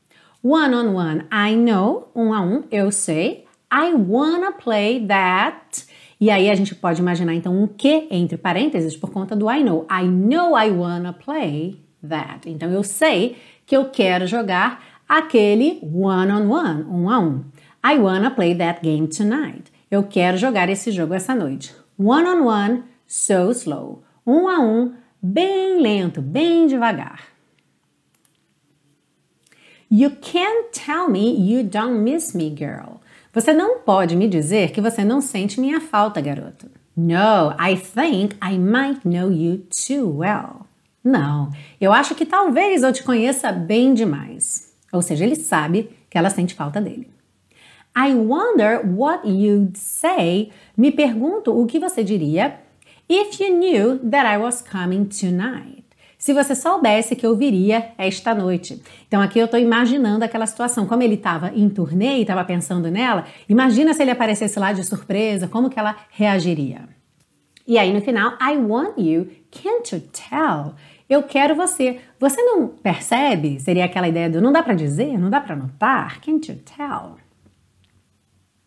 One 0.45 0.75
on 0.75 0.93
one, 0.93 1.25
I 1.31 1.55
know, 1.55 2.09
um 2.17 2.33
a 2.33 2.41
um, 2.41 2.65
eu 2.69 2.91
sei. 2.91 3.45
I 3.73 3.95
wanna 3.95 4.51
play 4.51 5.07
that. 5.07 5.87
E 6.21 6.31
aí 6.31 6.51
a 6.51 6.55
gente 6.57 6.75
pode 6.75 7.01
imaginar 7.01 7.33
então 7.35 7.57
um 7.57 7.69
que 7.69 8.09
entre 8.11 8.37
parênteses 8.37 8.97
por 8.97 9.11
conta 9.11 9.37
do 9.37 9.49
I 9.49 9.63
know. 9.63 9.87
I 9.89 10.05
know 10.05 10.59
I 10.59 10.69
wanna 10.73 11.13
play 11.13 11.81
that. 12.03 12.51
Então 12.51 12.69
eu 12.73 12.83
sei 12.83 13.37
que 13.65 13.77
eu 13.77 13.91
quero 13.91 14.27
jogar 14.27 14.83
aquele 15.09 15.79
one 15.81 16.33
on 16.33 16.51
one, 16.51 16.85
um 16.91 17.09
a 17.09 17.21
um. 17.21 17.45
I 17.85 17.99
wanna 17.99 18.33
play 18.33 18.53
that 18.57 18.81
game 18.83 19.07
tonight. 19.07 19.71
Eu 19.89 20.03
quero 20.03 20.37
jogar 20.37 20.69
esse 20.69 20.91
jogo 20.91 21.15
essa 21.15 21.37
noite. 21.37 21.73
One 21.97 22.27
on 22.27 22.45
one, 22.45 22.83
so 23.07 23.53
slow. 23.53 24.03
Um 24.27 24.49
a 24.49 24.59
um, 24.59 24.93
bem 25.23 25.81
lento, 25.81 26.21
bem 26.21 26.67
devagar. 26.67 27.32
You 29.95 30.09
can't 30.23 30.73
tell 30.73 31.07
me 31.07 31.37
you 31.37 31.63
don't 31.63 32.03
miss 32.03 32.35
me, 32.35 32.49
girl. 32.49 33.03
Você 33.31 33.53
não 33.53 33.81
pode 33.81 34.17
me 34.17 34.27
dizer 34.27 34.73
que 34.73 34.81
você 34.81 35.05
não 35.05 35.21
sente 35.21 35.61
minha 35.61 35.83
falta, 35.83 36.19
garoto. 36.19 36.67
No, 36.97 37.53
I 37.61 37.77
think 37.77 38.35
I 38.43 38.57
might 38.57 39.07
know 39.07 39.31
you 39.31 39.67
too 39.69 40.09
well. 40.17 40.67
Não, 41.05 41.51
eu 41.79 41.93
acho 41.93 42.15
que 42.15 42.25
talvez 42.25 42.83
eu 42.83 42.91
te 42.91 43.03
conheça 43.03 43.53
bem 43.53 43.93
demais. 43.93 44.73
Ou 44.91 45.03
seja, 45.03 45.27
ele 45.27 45.37
sabe 45.37 45.91
que 46.09 46.17
ela 46.17 46.31
sente 46.31 46.55
falta 46.55 46.81
dele. 46.81 47.11
I 47.95 48.15
wonder 48.15 48.81
what 48.97 49.29
you'd 49.29 49.77
say. 49.77 50.53
Me 50.75 50.91
pergunto 50.91 51.53
o 51.55 51.67
que 51.67 51.79
você 51.79 52.03
diria 52.03 52.59
if 53.11 53.39
you 53.39 53.59
knew 53.59 53.99
that 54.11 54.27
I 54.27 54.39
was 54.39 54.63
coming 54.63 55.05
tonight 55.05 55.82
se 56.23 56.33
você 56.33 56.55
soubesse 56.55 57.17
que 57.17 57.27
eu 57.27 57.35
viria 57.35 57.91
esta 57.99 58.33
noite. 58.33 58.81
Então 59.09 59.21
aqui 59.21 59.41
eu 59.41 59.47
estou 59.47 59.59
imaginando 59.59 60.25
aquela 60.25 60.47
situação, 60.47 60.87
como 60.87 61.03
ele 61.03 61.17
estava 61.17 61.51
em 61.53 61.69
turnê 61.69 62.19
e 62.19 62.21
estava 62.21 62.45
pensando 62.45 62.89
nela, 62.93 63.25
imagina 63.49 63.93
se 63.93 64.03
ele 64.03 64.13
aparecesse 64.13 64.57
lá 64.57 64.73
de 64.73 64.85
surpresa, 64.85 65.49
como 65.49 65.69
que 65.69 65.81
ela 65.81 65.97
reagiria. 66.11 66.89
E 67.67 67.77
aí 67.77 67.93
no 67.93 68.01
final, 68.01 68.39
I 68.41 68.57
want 68.57 68.99
you, 68.99 69.33
can't 69.51 69.93
you 69.93 70.01
tell? 70.13 70.77
Eu 71.11 71.25
quero 71.25 71.57
você. 71.57 71.99
Você 72.21 72.41
não 72.41 72.69
percebe? 72.69 73.59
Seria 73.59 73.87
aquela 73.87 74.07
ideia 74.07 74.31
do 74.31 74.41
não 74.41 74.53
dá 74.53 74.63
para 74.63 74.75
dizer, 74.75 75.19
não 75.19 75.29
dá 75.29 75.41
para 75.41 75.57
notar? 75.57 76.21
Can't 76.21 76.49
you 76.49 76.57
tell? 76.77 77.17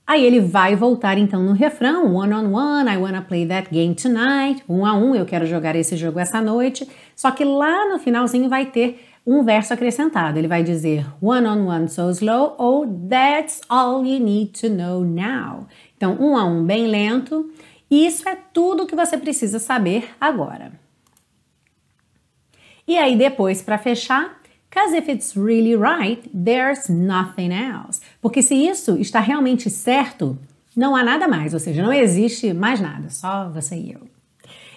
Aí 0.08 0.24
ele 0.24 0.40
vai 0.40 0.76
voltar 0.76 1.18
então 1.18 1.42
no 1.42 1.54
refrão, 1.54 2.14
one 2.14 2.34
on 2.34 2.54
one, 2.54 2.90
I 2.90 2.98
wanna 2.98 3.24
play 3.24 3.48
that 3.48 3.70
game 3.72 3.96
tonight, 3.96 4.64
um 4.70 4.86
a 4.86 4.94
um, 4.94 5.16
eu 5.16 5.26
quero 5.26 5.48
jogar 5.48 5.76
esse 5.76 5.98
jogo 5.98 6.20
essa 6.20 6.40
noite. 6.40 6.88
Só 7.16 7.32
que 7.32 7.44
lá 7.44 7.90
no 7.90 7.98
finalzinho 7.98 8.48
vai 8.48 8.68
ter 8.68 9.04
um 9.26 9.44
verso 9.44 9.74
acrescentado. 9.74 10.38
Ele 10.38 10.48
vai 10.48 10.64
dizer 10.64 11.06
one 11.20 11.48
on 11.48 11.66
one 11.66 11.90
so 11.90 12.10
slow 12.12 12.54
ou 12.60 12.86
that's 13.10 13.62
all 13.68 14.06
you 14.06 14.20
need 14.20 14.52
to 14.60 14.70
know 14.70 15.04
now. 15.04 15.66
Então, 15.98 16.16
um 16.20 16.38
a 16.38 16.46
um 16.46 16.64
bem 16.64 16.86
lento. 16.88 17.50
Isso 17.90 18.28
é 18.30 18.38
tudo 18.54 18.86
que 18.86 18.96
você 18.96 19.18
precisa 19.18 19.58
saber 19.58 20.10
agora. 20.22 20.74
E 22.88 22.98
aí 22.98 23.16
depois 23.16 23.64
para 23.64 23.80
fechar, 23.80 24.40
Because 24.75 24.94
if 24.94 25.08
it's 25.08 25.38
really 25.38 25.74
right, 25.74 26.22
there's 26.34 26.89
nothing 26.89 27.53
else. 27.53 28.01
Porque 28.22 28.41
se 28.41 28.55
isso 28.55 28.98
está 28.98 29.22
realmente 29.22 29.70
certo, 29.70 30.38
não 30.75 30.94
há 30.94 31.01
nada 31.01 31.29
mais, 31.29 31.53
ou 31.53 31.62
seja, 31.62 31.82
não 31.82 31.94
existe 31.94 32.53
mais 32.53 32.82
nada, 32.82 33.10
só 33.10 33.48
você 33.48 33.77
e 33.77 33.94
eu. 33.94 34.01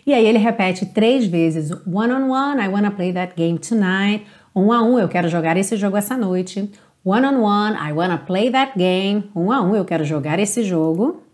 E 0.07 0.15
aí 0.15 0.25
ele 0.25 0.39
repete 0.39 0.87
três 0.87 1.27
vezes: 1.27 1.73
One 1.85 2.13
on 2.13 2.31
one, 2.31 2.65
I 2.65 2.69
wanna 2.69 2.93
play 2.93 3.13
that 3.13 3.35
game 3.37 3.59
tonight. 3.59 4.25
Um 4.55 4.71
a 4.73 4.81
um, 4.85 5.01
eu 5.01 5.09
quero 5.09 5.29
jogar 5.29 5.57
esse 5.57 5.77
jogo 5.77 5.97
essa 5.97 6.17
noite. 6.17 6.71
One 7.05 7.27
on 7.27 7.41
one, 7.41 7.77
I 7.77 7.93
wanna 7.93 8.19
play 8.19 8.53
that 8.53 8.79
game. 8.79 9.29
Um 9.35 9.51
a 9.51 9.61
um, 9.61 9.75
eu 9.75 9.85
quero 9.85 10.05
jogar 10.05 10.39
esse 10.39 10.63
jogo. 10.63 11.25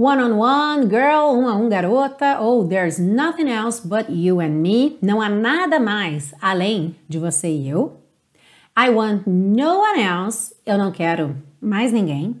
One 0.00 0.18
on 0.18 0.38
one, 0.38 0.86
girl, 0.86 1.36
um 1.36 1.46
a 1.46 1.54
um, 1.54 1.68
garota, 1.68 2.40
ou 2.40 2.66
there's 2.66 2.98
nothing 2.98 3.50
else 3.50 3.86
but 3.86 4.08
you 4.08 4.40
and 4.40 4.62
me. 4.62 4.96
Não 5.02 5.20
há 5.20 5.28
nada 5.28 5.78
mais 5.78 6.32
além 6.40 6.96
de 7.06 7.18
você 7.18 7.50
e 7.50 7.68
eu. 7.68 8.00
I 8.74 8.88
want 8.88 9.26
no 9.26 9.80
one 9.80 10.00
else. 10.00 10.54
Eu 10.64 10.78
não 10.78 10.90
quero 10.90 11.36
mais 11.60 11.92
ninguém. 11.92 12.34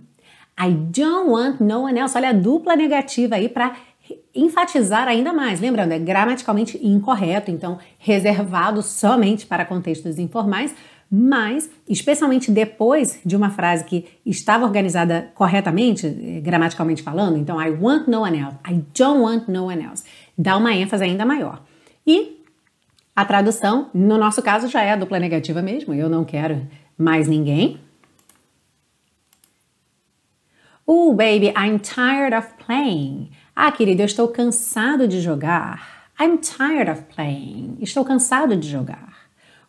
I 0.58 0.70
don't 0.70 1.28
want 1.28 1.60
no 1.60 1.82
one 1.82 1.98
else. 1.98 2.16
Olha 2.16 2.30
a 2.30 2.32
dupla 2.32 2.74
negativa 2.74 3.34
aí 3.36 3.46
para 3.46 3.76
enfatizar 4.34 5.06
ainda 5.06 5.30
mais. 5.30 5.60
Lembrando, 5.60 5.92
é 5.92 5.98
gramaticalmente 5.98 6.80
incorreto, 6.82 7.50
então 7.50 7.78
reservado 7.98 8.80
somente 8.80 9.44
para 9.44 9.66
contextos 9.66 10.18
informais, 10.18 10.74
mas, 11.10 11.68
especialmente 11.88 12.52
depois 12.52 13.20
de 13.26 13.34
uma 13.34 13.50
frase 13.50 13.84
que 13.84 14.06
estava 14.24 14.64
organizada 14.64 15.32
corretamente, 15.34 16.06
eh, 16.06 16.40
gramaticalmente 16.40 17.02
falando, 17.02 17.36
então 17.36 17.60
I 17.60 17.70
want 17.70 18.06
no 18.06 18.20
one 18.20 18.38
else, 18.38 18.56
I 18.64 18.84
don't 18.96 19.20
want 19.20 19.48
no 19.48 19.66
one 19.66 19.82
else, 19.82 20.04
dá 20.38 20.56
uma 20.56 20.72
ênfase 20.72 21.02
ainda 21.02 21.26
maior. 21.26 21.64
E 22.06 22.40
a 23.16 23.24
tradução, 23.24 23.90
no 23.92 24.16
nosso 24.16 24.40
caso, 24.40 24.68
já 24.68 24.82
é 24.82 24.92
a 24.92 24.96
dupla 24.96 25.18
negativa 25.18 25.60
mesmo, 25.60 25.92
eu 25.92 26.08
não 26.08 26.24
quero 26.24 26.64
mais 26.96 27.26
ninguém. 27.26 27.80
Oh, 30.86 31.12
baby, 31.12 31.52
I'm 31.56 31.78
tired 31.78 32.34
of 32.34 32.54
playing. 32.64 33.30
Ah, 33.54 33.72
querido, 33.72 34.02
eu 34.02 34.06
estou 34.06 34.28
cansado 34.28 35.08
de 35.08 35.20
jogar. 35.20 36.08
I'm 36.20 36.38
tired 36.38 36.90
of 36.90 37.02
playing. 37.14 37.78
Estou 37.80 38.04
cansado 38.04 38.56
de 38.56 38.68
jogar. 38.68 39.19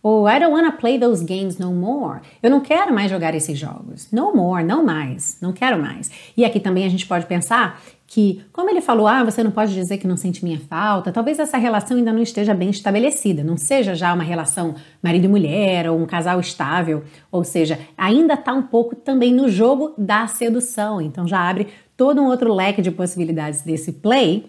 Ou 0.04 0.28
I 0.28 0.40
don't 0.40 0.54
wanna 0.54 0.72
play 0.72 0.98
those 0.98 1.24
games 1.24 1.58
no 1.58 1.72
more. 1.72 2.22
Eu 2.42 2.50
não 2.50 2.60
quero 2.60 2.94
mais 2.94 3.12
jogar 3.12 3.36
esses 3.36 3.58
jogos. 3.58 4.12
No 4.12 4.34
more, 4.34 4.64
não 4.64 4.84
mais. 4.84 5.38
Não 5.40 5.54
quero 5.54 5.80
mais. 5.80 6.10
E 6.36 6.44
aqui 6.44 6.60
também 6.60 6.86
a 6.86 6.90
gente 6.90 7.06
pode 7.06 7.26
pensar 7.28 7.80
que, 8.12 8.44
como 8.52 8.70
ele 8.70 8.82
falou, 8.82 9.08
ah, 9.08 9.24
você 9.24 9.42
não 9.42 9.52
pode 9.52 9.74
dizer 9.74 9.98
que 9.98 10.06
não 10.06 10.18
sente 10.18 10.44
minha 10.44 10.60
falta, 10.60 11.14
talvez 11.14 11.40
essa 11.40 11.58
relação 11.58 11.96
ainda 11.96 12.12
não 12.12 12.22
esteja 12.22 12.54
bem 12.54 12.70
estabelecida, 12.70 13.42
não 13.42 13.56
seja 13.56 13.96
já 13.96 14.14
uma 14.14 14.24
relação 14.24 14.76
marido 15.02 15.24
e 15.24 15.28
mulher 15.30 15.90
ou 15.90 15.98
um 15.98 16.06
casal 16.06 16.38
estável, 16.38 17.06
ou 17.32 17.46
seja, 17.46 17.80
ainda 17.98 18.34
está 18.34 18.52
um 18.52 18.64
pouco 18.64 18.98
também 18.98 19.34
no 19.34 19.48
jogo 19.48 19.94
da 19.98 20.28
sedução, 20.28 21.00
então 21.00 21.26
já 21.26 21.40
abre 21.40 21.70
todo 21.96 22.22
um 22.22 22.26
outro 22.26 22.54
leque 22.54 22.82
de 22.82 22.92
possibilidades 22.92 23.62
desse 23.62 23.94
play 23.94 24.46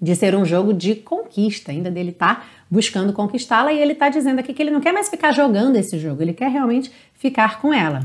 de 0.00 0.14
ser 0.14 0.36
um 0.36 0.44
jogo 0.44 0.72
de 0.72 0.94
conquista, 0.94 1.72
ainda 1.72 1.90
dele 1.90 2.12
tá 2.12 2.44
buscando 2.70 3.12
conquistá-la 3.12 3.72
e 3.72 3.78
ele 3.78 3.94
tá 3.94 4.08
dizendo 4.08 4.40
aqui 4.40 4.52
que 4.52 4.62
ele 4.62 4.70
não 4.70 4.80
quer 4.80 4.92
mais 4.92 5.08
ficar 5.08 5.32
jogando 5.32 5.76
esse 5.76 5.98
jogo, 5.98 6.22
ele 6.22 6.32
quer 6.32 6.50
realmente 6.50 6.90
ficar 7.14 7.60
com 7.60 7.72
ela. 7.72 8.00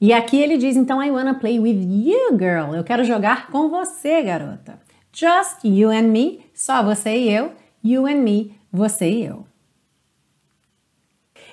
E 0.00 0.12
aqui 0.12 0.40
ele 0.40 0.56
diz 0.56 0.76
então 0.76 1.02
I 1.02 1.10
wanna 1.10 1.34
play 1.34 1.60
with 1.60 1.82
you, 1.82 2.38
girl. 2.38 2.74
Eu 2.74 2.82
quero 2.82 3.04
jogar 3.04 3.48
com 3.48 3.68
você, 3.68 4.22
garota. 4.22 4.80
Just 5.12 5.64
you 5.64 5.90
and 5.90 6.08
me, 6.08 6.40
só 6.54 6.82
você 6.82 7.16
e 7.16 7.30
eu. 7.30 7.52
You 7.84 8.06
and 8.06 8.22
me, 8.22 8.54
você 8.72 9.10
e 9.10 9.24
eu. 9.26 9.49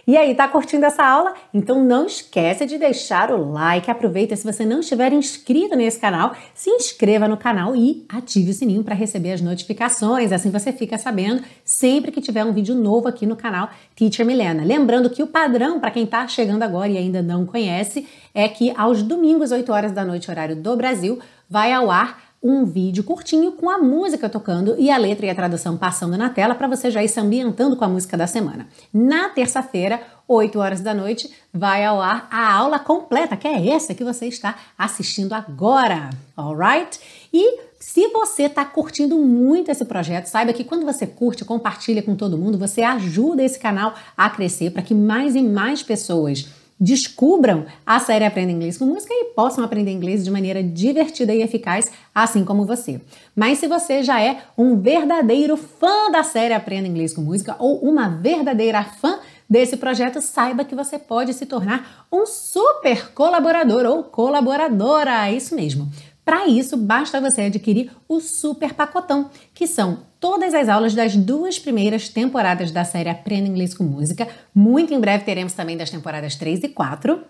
E 0.07 0.15
aí, 0.15 0.33
tá 0.33 0.47
curtindo 0.47 0.85
essa 0.85 1.05
aula? 1.05 1.33
Então 1.53 1.83
não 1.83 2.05
esquece 2.05 2.65
de 2.65 2.77
deixar 2.77 3.29
o 3.29 3.51
like. 3.51 3.91
Aproveita 3.91 4.37
se 4.37 4.45
você 4.45 4.65
não 4.65 4.79
estiver 4.79 5.11
inscrito 5.11 5.75
nesse 5.75 5.99
canal, 5.99 6.33
se 6.53 6.69
inscreva 6.69 7.27
no 7.27 7.35
canal 7.35 7.75
e 7.75 8.05
ative 8.07 8.51
o 8.51 8.53
sininho 8.53 8.85
para 8.85 8.95
receber 8.95 9.33
as 9.33 9.41
notificações. 9.41 10.31
Assim 10.31 10.49
você 10.49 10.71
fica 10.71 10.97
sabendo 10.97 11.43
sempre 11.65 12.09
que 12.09 12.21
tiver 12.21 12.45
um 12.45 12.53
vídeo 12.53 12.73
novo 12.73 13.09
aqui 13.09 13.25
no 13.25 13.35
canal 13.35 13.69
Teacher 13.97 14.25
Milena. 14.25 14.63
Lembrando 14.63 15.09
que 15.09 15.21
o 15.21 15.27
padrão 15.27 15.77
para 15.77 15.91
quem 15.91 16.05
está 16.05 16.25
chegando 16.25 16.63
agora 16.63 16.87
e 16.87 16.97
ainda 16.97 17.21
não 17.21 17.45
conhece 17.45 18.07
é 18.33 18.47
que 18.47 18.73
aos 18.77 19.03
domingos, 19.03 19.51
8 19.51 19.69
horas 19.73 19.91
da 19.91 20.05
noite, 20.05 20.31
horário 20.31 20.55
do 20.55 20.73
Brasil, 20.77 21.19
vai 21.49 21.73
ao 21.73 21.91
ar 21.91 22.26
um 22.41 22.65
vídeo 22.65 23.03
curtinho 23.03 23.51
com 23.51 23.69
a 23.69 23.77
música 23.77 24.29
tocando 24.29 24.75
e 24.77 24.91
a 24.91 24.97
letra 24.97 25.25
e 25.25 25.29
a 25.29 25.35
tradução 25.35 25.75
passando 25.75 26.17
na 26.17 26.29
tela 26.29 26.55
para 26.55 26.67
você 26.67 26.91
já 26.91 27.03
ir 27.03 27.07
se 27.07 27.19
ambientando 27.19 27.75
com 27.75 27.83
a 27.83 27.89
música 27.89 28.15
da 28.15 28.27
semana. 28.27 28.67
Na 28.93 29.29
terça-feira, 29.29 30.01
8 30.27 30.59
horas 30.59 30.81
da 30.81 30.93
noite, 30.93 31.31
vai 31.53 31.85
ao 31.85 32.01
ar 32.01 32.27
a 32.29 32.53
aula 32.53 32.79
completa, 32.79 33.35
que 33.35 33.47
é 33.47 33.69
essa 33.69 33.95
que 33.95 34.03
você 34.03 34.27
está 34.27 34.55
assistindo 34.77 35.33
agora, 35.33 36.09
alright? 36.35 36.99
E 37.33 37.59
se 37.79 38.07
você 38.09 38.43
está 38.43 38.65
curtindo 38.65 39.17
muito 39.17 39.71
esse 39.71 39.85
projeto, 39.85 40.25
saiba 40.25 40.53
que 40.53 40.63
quando 40.63 40.85
você 40.85 41.07
curte, 41.07 41.45
compartilha 41.45 42.03
com 42.03 42.15
todo 42.15 42.37
mundo, 42.37 42.57
você 42.57 42.81
ajuda 42.81 43.43
esse 43.43 43.59
canal 43.59 43.93
a 44.15 44.29
crescer 44.29 44.71
para 44.71 44.81
que 44.81 44.93
mais 44.93 45.35
e 45.35 45.41
mais 45.41 45.81
pessoas 45.81 46.47
descubram 46.79 47.65
a 47.85 47.99
série 47.99 48.25
Aprenda 48.25 48.51
Inglês 48.51 48.77
com 48.77 48.85
Música 48.85 49.13
e 49.13 49.33
possam 49.35 49.63
aprender 49.63 49.91
inglês 49.91 50.23
de 50.23 50.31
maneira 50.31 50.63
divertida 50.63 51.33
e 51.33 51.41
eficaz, 51.41 51.91
assim 52.13 52.45
como 52.45 52.65
você. 52.65 53.01
Mas 53.35 53.57
se 53.57 53.67
você 53.67 54.03
já 54.03 54.21
é 54.21 54.43
um 54.57 54.79
verdadeiro 54.79 55.57
fã 55.57 56.11
da 56.11 56.23
série 56.23 56.53
Aprenda 56.53 56.87
Inglês 56.87 57.13
com 57.13 57.21
Música 57.21 57.55
ou 57.59 57.79
uma 57.79 58.09
verdadeira 58.09 58.83
fã 58.83 59.19
desse 59.49 59.77
projeto, 59.77 60.21
saiba 60.21 60.65
que 60.65 60.75
você 60.75 60.99
pode 60.99 61.33
se 61.33 61.45
tornar 61.45 62.07
um 62.11 62.25
super 62.25 63.11
colaborador 63.13 63.85
ou 63.85 64.03
colaboradora. 64.03 65.27
É 65.27 65.33
isso 65.33 65.55
mesmo. 65.55 65.89
Para 66.27 66.45
isso, 66.45 66.75
basta 66.75 67.21
você 67.21 67.43
adquirir 67.43 67.89
o 68.05 68.19
Super 68.19 68.73
Pacotão, 68.73 69.29
que 69.53 69.65
são 69.65 69.99
todas 70.19 70.53
as 70.53 70.67
aulas 70.67 70.93
das 70.93 71.15
duas 71.15 71.57
primeiras 71.57 72.09
temporadas 72.09 72.69
da 72.69 72.83
série 72.83 73.07
Aprenda 73.07 73.47
Inglês 73.47 73.73
com 73.73 73.85
Música. 73.85 74.27
Muito 74.53 74.93
em 74.93 74.99
breve 74.99 75.23
teremos 75.23 75.53
também 75.53 75.77
das 75.77 75.89
temporadas 75.89 76.35
3 76.35 76.65
e 76.65 76.67
4. 76.67 77.21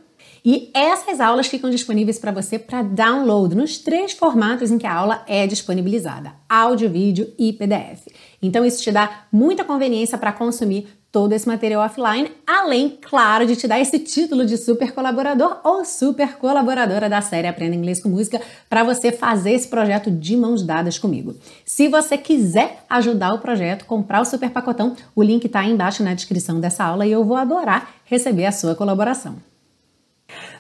E 0.44 0.72
essas 0.74 1.20
aulas 1.20 1.46
ficam 1.46 1.70
disponíveis 1.70 2.18
para 2.18 2.32
você 2.32 2.58
para 2.58 2.82
download 2.82 3.54
nos 3.54 3.78
três 3.78 4.14
formatos 4.14 4.72
em 4.72 4.80
que 4.80 4.88
a 4.88 4.96
aula 4.96 5.24
é 5.28 5.46
disponibilizada: 5.46 6.34
áudio, 6.50 6.90
vídeo 6.90 7.32
e 7.38 7.54
PDF. 7.54 8.08
Então 8.42 8.66
isso 8.66 8.82
te 8.82 8.92
dá 8.92 9.28
muita 9.32 9.64
conveniência 9.64 10.18
para 10.18 10.32
consumir 10.32 10.88
todo 11.18 11.34
esse 11.34 11.48
material 11.48 11.84
offline, 11.84 12.32
além, 12.46 12.96
claro, 13.02 13.48
de 13.48 13.56
te 13.56 13.68
dar 13.68 13.80
esse 13.80 13.98
título 13.98 14.46
de 14.46 14.56
super 14.56 14.92
colaborador 14.92 15.58
ou 15.64 15.84
super 15.84 16.38
colaboradora 16.38 17.10
da 17.10 17.22
série 17.22 17.48
Aprenda 17.48 17.76
Inglês 17.76 18.00
com 18.00 18.08
Música 18.08 18.40
para 18.70 18.84
você 18.84 19.12
fazer 19.12 19.54
esse 19.54 19.68
projeto 19.68 20.12
de 20.12 20.38
mãos 20.38 20.62
dadas 20.62 21.00
comigo. 21.00 21.34
Se 21.66 21.88
você 21.88 22.20
quiser 22.20 22.84
ajudar 22.88 23.34
o 23.34 23.40
projeto, 23.40 23.86
comprar 23.86 24.22
o 24.22 24.26
super 24.26 24.52
pacotão, 24.52 24.96
o 25.16 25.24
link 25.24 25.46
está 25.46 25.62
aí 25.62 25.72
embaixo 25.72 26.04
na 26.04 26.14
descrição 26.14 26.60
dessa 26.60 26.84
aula 26.84 27.04
e 27.04 27.12
eu 27.12 27.26
vou 27.26 27.36
adorar 27.36 27.96
receber 28.06 28.46
a 28.46 28.52
sua 28.52 28.76
colaboração. 28.76 29.38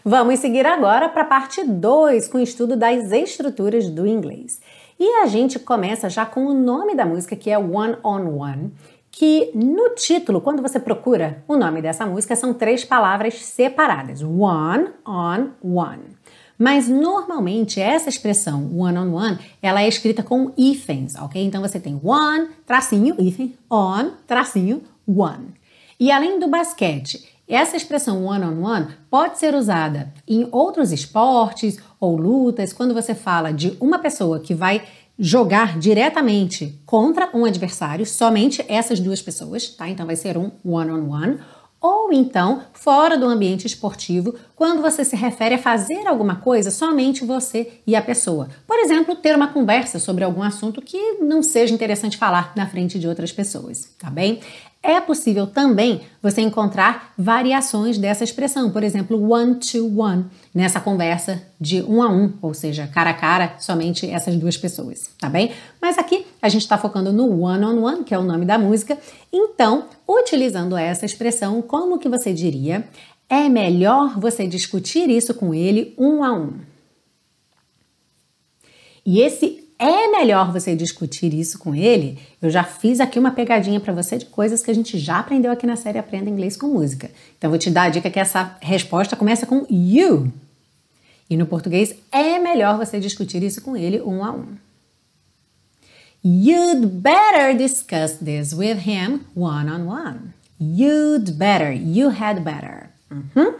Vamos 0.03 0.39
seguir 0.39 0.65
agora 0.65 1.07
para 1.07 1.21
a 1.21 1.25
parte 1.25 1.63
2 1.63 2.29
com 2.29 2.39
o 2.39 2.41
estudo 2.41 2.75
das 2.75 3.11
estruturas 3.11 3.91
do 3.91 4.07
inglês. 4.07 4.59
E 4.99 5.07
a 5.21 5.27
gente 5.27 5.59
começa 5.59 6.09
já 6.09 6.25
com 6.25 6.47
o 6.47 6.53
nome 6.55 6.95
da 6.95 7.05
música, 7.05 7.35
que 7.35 7.51
é 7.51 7.59
One 7.59 7.97
on 8.03 8.39
One 8.39 8.71
que 9.17 9.49
no 9.55 9.95
título, 9.95 10.39
quando 10.39 10.61
você 10.61 10.79
procura 10.79 11.43
o 11.47 11.57
nome 11.57 11.81
dessa 11.81 12.05
música, 12.05 12.35
são 12.35 12.53
três 12.53 12.85
palavras 12.85 13.33
separadas: 13.43 14.21
one 14.21 14.89
on 15.03 15.49
one. 15.63 16.17
Mas 16.55 16.87
normalmente 16.87 17.81
essa 17.81 18.09
expressão 18.09 18.71
one 18.77 18.95
on 18.95 19.13
one, 19.13 19.39
ela 19.59 19.81
é 19.81 19.87
escrita 19.87 20.21
com 20.21 20.51
hífens, 20.55 21.15
ok? 21.15 21.43
Então 21.43 21.61
você 21.61 21.79
tem 21.79 21.99
one, 22.03 22.49
tracinho, 22.63 23.15
hífen, 23.19 23.57
on, 23.71 24.11
tracinho, 24.27 24.83
one. 25.07 25.55
E 25.99 26.11
além 26.11 26.39
do 26.39 26.47
basquete, 26.47 27.27
essa 27.47 27.75
expressão 27.75 28.23
one 28.23 28.45
on 28.45 28.63
one 28.63 28.87
pode 29.09 29.39
ser 29.39 29.55
usada 29.55 30.13
em 30.27 30.47
outros 30.51 30.91
esportes 30.91 31.79
ou 31.99 32.15
lutas, 32.15 32.71
quando 32.71 32.93
você 32.93 33.15
fala 33.15 33.51
de 33.51 33.75
uma 33.79 33.97
pessoa 33.97 34.39
que 34.39 34.53
vai 34.53 34.83
jogar 35.19 35.79
diretamente 35.79 36.79
contra 36.85 37.29
um 37.33 37.45
adversário, 37.45 38.05
somente 38.05 38.63
essas 38.67 38.99
duas 38.99 39.21
pessoas, 39.21 39.69
tá? 39.69 39.89
Então 39.89 40.05
vai 40.05 40.15
ser 40.15 40.37
um 40.37 40.51
one-on-one. 40.63 41.33
-on 41.33 41.37
-one, 41.37 41.39
ou 41.79 42.11
então, 42.11 42.63
fora 42.73 43.17
do 43.17 43.25
ambiente 43.25 43.67
esportivo, 43.67 44.33
quando 44.55 44.81
você 44.81 45.05
se 45.05 45.15
refere 45.15 45.55
a 45.55 45.59
fazer 45.59 46.07
alguma 46.07 46.37
coisa 46.37 46.71
somente 46.71 47.23
você 47.23 47.81
e 47.85 47.95
a 47.95 48.01
pessoa. 48.01 48.49
Por 48.65 48.79
exemplo, 48.79 49.15
ter 49.15 49.35
uma 49.35 49.49
conversa 49.49 49.99
sobre 49.99 50.23
algum 50.23 50.41
assunto 50.41 50.81
que 50.81 51.13
não 51.21 51.43
seja 51.43 51.73
interessante 51.73 52.17
falar 52.17 52.51
na 52.55 52.67
frente 52.67 52.97
de 52.97 53.07
outras 53.07 53.31
pessoas, 53.31 53.91
tá 53.99 54.09
bem? 54.09 54.39
É 54.87 55.01
possível 55.01 55.45
também 55.45 55.99
você 56.23 56.39
encontrar 56.39 57.11
variações 57.17 57.97
dessa 57.97 58.23
expressão, 58.23 58.71
por 58.71 58.83
exemplo, 58.83 59.21
one 59.29 59.55
to 59.55 59.99
one, 59.99 60.27
nessa 60.55 60.79
conversa 60.79 61.43
de 61.59 61.81
um 61.81 62.01
a 62.01 62.09
um, 62.09 62.31
ou 62.41 62.53
seja, 62.53 62.87
cara 62.87 63.09
a 63.09 63.13
cara, 63.13 63.55
somente 63.59 64.09
essas 64.09 64.37
duas 64.37 64.55
pessoas, 64.55 65.09
tá 65.19 65.27
bem? 65.27 65.51
Mas 65.81 65.97
aqui 65.97 66.25
a 66.41 66.47
gente 66.47 66.61
está 66.61 66.77
focando 66.77 67.11
no 67.11 67.41
one 67.41 67.65
on 67.65 67.83
one, 67.83 68.03
que 68.05 68.13
é 68.13 68.17
o 68.17 68.23
nome 68.23 68.45
da 68.45 68.57
música. 68.57 68.97
Então, 69.29 69.89
utilizando 70.07 70.77
essa 70.77 71.05
expressão, 71.05 71.61
como 71.61 71.99
que 71.99 72.07
você 72.07 72.33
diria? 72.33 72.87
É 73.29 73.49
melhor 73.49 74.17
você 74.17 74.47
discutir 74.47 75.09
isso 75.09 75.33
com 75.33 75.53
ele 75.53 75.93
um 75.97 76.23
a 76.23 76.31
um. 76.31 76.61
E 79.05 79.19
esse 79.19 79.66
é 79.79 80.07
melhor 80.07 80.51
você 80.51 80.75
discutir 80.75 81.33
isso 81.33 81.59
com 81.59 81.75
ele. 81.75 82.19
Eu 82.41 82.49
já 82.49 82.63
fiz 82.63 82.99
aqui 82.99 83.19
uma 83.19 83.31
pegadinha 83.31 83.79
para 83.79 83.93
você 83.93 84.17
de 84.17 84.25
coisas 84.25 84.63
que 84.63 84.71
a 84.71 84.73
gente 84.73 84.97
já 84.97 85.19
aprendeu 85.19 85.51
aqui 85.51 85.67
na 85.67 85.75
série 85.75 85.99
Aprenda 85.99 86.29
Inglês 86.29 86.57
com 86.57 86.67
Música. 86.67 87.11
Então 87.37 87.49
vou 87.49 87.59
te 87.59 87.69
dar 87.69 87.83
a 87.83 87.89
dica 87.89 88.09
que 88.09 88.19
essa 88.19 88.57
resposta 88.61 89.15
começa 89.15 89.45
com 89.45 89.65
you. 89.69 90.31
E 91.29 91.37
no 91.37 91.45
português 91.45 91.95
é 92.11 92.39
melhor 92.39 92.77
você 92.77 92.99
discutir 92.99 93.43
isso 93.43 93.61
com 93.61 93.75
ele 93.75 94.01
um 94.01 94.23
a 94.23 94.31
um. 94.31 94.55
You'd 96.23 96.87
better 96.87 97.55
discuss 97.55 98.17
this 98.17 98.53
with 98.53 98.87
him 98.87 99.21
one 99.35 99.69
on 99.69 99.87
one. 99.87 100.33
You'd 100.59 101.37
better, 101.37 101.71
you 101.71 102.09
had 102.09 102.43
better. 102.43 102.89
Uhum. 103.11 103.55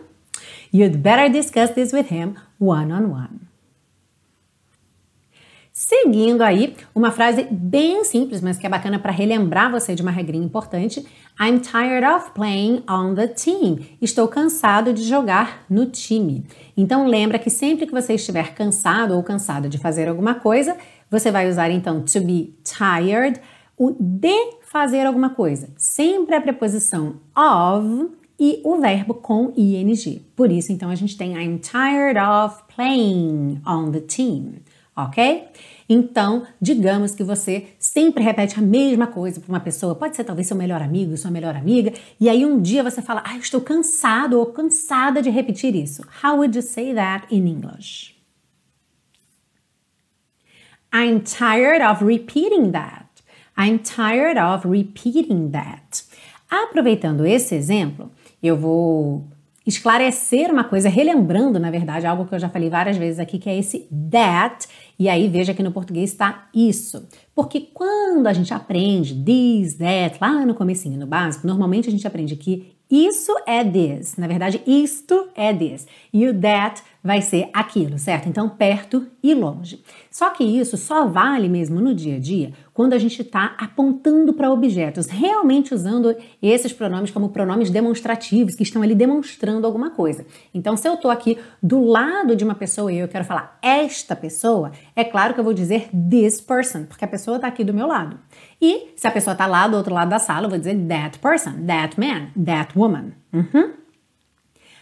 You'd 0.71 1.01
better 1.01 1.29
discuss 1.29 1.71
this 1.71 1.93
with 1.93 2.12
him 2.12 2.36
one 2.59 2.91
on 2.91 3.12
one. 3.12 3.47
Seguindo 5.88 6.41
aí, 6.41 6.75
uma 6.94 7.12
frase 7.12 7.48
bem 7.50 8.03
simples, 8.03 8.41
mas 8.41 8.58
que 8.58 8.65
é 8.65 8.70
bacana 8.70 9.00
para 9.00 9.10
relembrar 9.10 9.72
você 9.72 9.96
de 9.96 10.01
uma 10.01 10.12
regrinha 10.12 10.44
importante. 10.44 11.00
I'm 11.39 11.60
tired 11.60 12.06
of 12.06 12.32
playing 12.32 12.84
on 12.89 13.15
the 13.15 13.27
team. 13.27 13.79
Estou 14.01 14.27
cansado 14.27 14.91
de 14.91 15.01
jogar 15.03 15.63
no 15.70 15.86
time. 15.86 16.46
Então 16.75 17.08
lembra 17.08 17.39
que 17.39 17.50
sempre 17.50 17.86
que 17.86 17.94
você 17.94 18.15
estiver 18.15 18.53
cansado 18.53 19.15
ou 19.15 19.24
cansada 19.24 19.70
de 19.70 19.77
fazer 19.77 20.10
alguma 20.10 20.36
coisa, 20.36 20.75
você 21.10 21.32
vai 21.32 21.50
usar 21.50 21.72
então 21.72 22.01
to 22.01 22.20
be 22.20 22.53
tired, 22.65 23.39
o 23.77 23.96
de 23.98 24.58
fazer 24.63 25.06
alguma 25.06 25.29
coisa. 25.29 25.70
Sempre 25.77 26.36
a 26.36 26.41
preposição 26.41 27.22
of 27.34 28.10
e 28.38 28.60
o 28.65 28.75
verbo 28.82 29.13
com 29.13 29.53
ing. 29.56 30.22
Por 30.36 30.51
isso 30.51 30.70
então 30.74 30.89
a 30.89 30.96
gente 30.96 31.15
tem 31.15 31.41
I'm 31.41 31.60
tired 31.60 32.20
of 32.20 32.63
playing 32.75 33.62
on 33.65 33.91
the 33.91 34.01
team 34.01 34.56
ok? 34.98 35.48
Então, 35.89 36.46
digamos 36.62 37.15
que 37.15 37.24
você 37.24 37.67
sempre 37.79 38.24
repete 38.24 38.60
a 38.60 38.62
mesma 38.62 39.08
coisa 39.08 39.39
para 39.39 39.50
uma 39.50 39.60
pessoa, 39.60 39.96
pode 39.96 40.15
ser 40.15 40.24
talvez 40.24 40.48
seu 40.48 40.58
melhor 40.58 40.82
amigo, 40.82 41.15
sua 41.15 41.32
melhor 41.32 41.56
amiga, 41.56 41.94
e 42.20 42.27
aí 42.27 42.46
um 42.46 42.62
dia 42.62 42.84
você 42.84 43.01
fala, 43.01 43.24
ah, 43.25 43.38
estou 43.38 43.62
cansado 43.62 44.38
ou 44.38 44.48
cansada 44.48 45.22
de 45.22 45.29
repetir 45.29 45.75
isso. 45.75 46.03
How 46.24 46.38
would 46.38 46.58
you 46.58 46.62
say 46.62 46.94
that 46.94 47.34
in 47.34 47.48
English? 47.48 48.15
I'm 50.94 51.22
tired 51.22 51.84
of 51.84 52.03
repeating 52.03 52.72
that. 52.72 53.06
I'm 53.58 53.79
tired 53.79 54.38
of 54.39 54.67
repeating 54.67 55.51
that. 55.51 56.03
Aproveitando 56.50 57.25
esse 57.25 57.56
exemplo, 57.56 58.12
eu 58.41 58.56
vou 58.56 59.25
esclarecer 59.65 60.50
uma 60.50 60.63
coisa, 60.63 60.88
relembrando, 60.88 61.60
na 61.60 61.70
verdade, 61.70 62.08
algo 62.08 62.25
que 62.25 62.34
eu 62.34 62.39
já 62.39 62.48
falei 62.48 62.70
várias 62.70 62.96
vezes 62.96 63.20
aqui, 63.20 63.38
que 63.38 63.50
é 63.50 63.58
esse 63.58 63.88
that, 64.10 64.65
e 65.00 65.10
aí 65.10 65.27
veja 65.27 65.54
que 65.54 65.62
no 65.62 65.72
português 65.72 66.12
está 66.12 66.50
isso. 66.54 67.08
Porque 67.36 67.62
quando 67.74 68.27
a 68.27 68.34
gente 68.34 68.54
aprende 68.54 69.13
this, 69.13 69.75
that, 69.75 70.18
lá 70.20 70.46
no 70.46 70.56
comecinho, 70.56 71.00
no 71.00 71.06
básico, 71.06 71.46
normalmente 71.46 71.88
a 71.88 71.92
gente 71.92 72.08
aprende 72.08 72.36
que 72.36 72.76
isso 72.89 73.34
é 73.46 73.63
this. 73.63 74.15
Na 74.15 74.27
verdade, 74.27 74.62
isto 74.65 75.27
é 75.36 75.53
this. 75.53 75.86
E 76.13 76.25
o 76.27 76.39
that 76.39 76.82
vai 77.03 77.22
ser 77.22 77.50
aquilo, 77.53 77.98
certo? 77.98 78.27
Então, 78.27 78.50
perto 78.50 79.08
e 79.22 79.34
longe. 79.34 79.84
Só 80.12 80.29
que 80.29 80.44
isso 80.44 80.77
só 80.77 81.06
vale 81.06 81.48
mesmo 81.48 81.79
no 81.79 81.94
dia 81.94 82.15
a 82.15 82.20
dia 82.20 82.53
quando 82.74 82.94
a 82.94 83.00
gente 83.00 83.24
está 83.24 83.56
apontando 83.58 84.34
para 84.34 84.51
objetos, 84.51 85.08
realmente 85.08 85.74
usando 85.74 86.15
esses 86.39 86.72
pronomes 86.72 87.10
como 87.10 87.29
pronomes 87.29 87.72
demonstrativos, 87.72 88.53
que 88.53 88.62
estão 88.62 88.84
ali 88.84 88.94
demonstrando 88.94 89.65
alguma 89.65 89.89
coisa. 89.89 90.24
Então, 90.53 90.77
se 90.77 90.88
eu 90.88 90.94
estou 90.94 91.10
aqui 91.10 91.39
do 91.62 91.84
lado 91.84 92.36
de 92.36 92.44
uma 92.44 92.53
pessoa 92.53 92.94
e 92.94 93.00
eu 93.00 93.08
quero 93.08 93.25
falar 93.25 93.58
esta 93.63 94.15
pessoa, 94.15 94.72
é 94.96 95.03
claro 95.03 95.34
que 95.34 95.39
eu 95.39 95.44
vou 95.44 95.56
dizer 95.56 95.89
this 95.91 96.39
person, 96.39 96.84
porque 96.86 97.03
a 97.03 97.08
pessoa 97.08 97.38
está 97.38 97.48
aqui 97.48 97.63
do 97.63 97.74
meu 97.74 97.88
lado. 97.88 98.20
E 98.62 98.94
se 98.96 99.08
a 99.08 99.12
pessoa 99.12 99.34
está 99.34 99.46
lá 99.46 99.68
do 99.68 99.78
outro 99.78 99.94
lado 99.94 100.10
da 100.10 100.20
sala, 100.20 100.46
eu 100.46 100.50
vou 100.50 100.58
dizer 100.58 100.76
that 100.88 101.20
person, 101.20 101.66
that 101.66 102.00
man, 102.00 102.30
that 102.44 102.78
woman. 102.78 103.12
Uhum. 103.32 103.74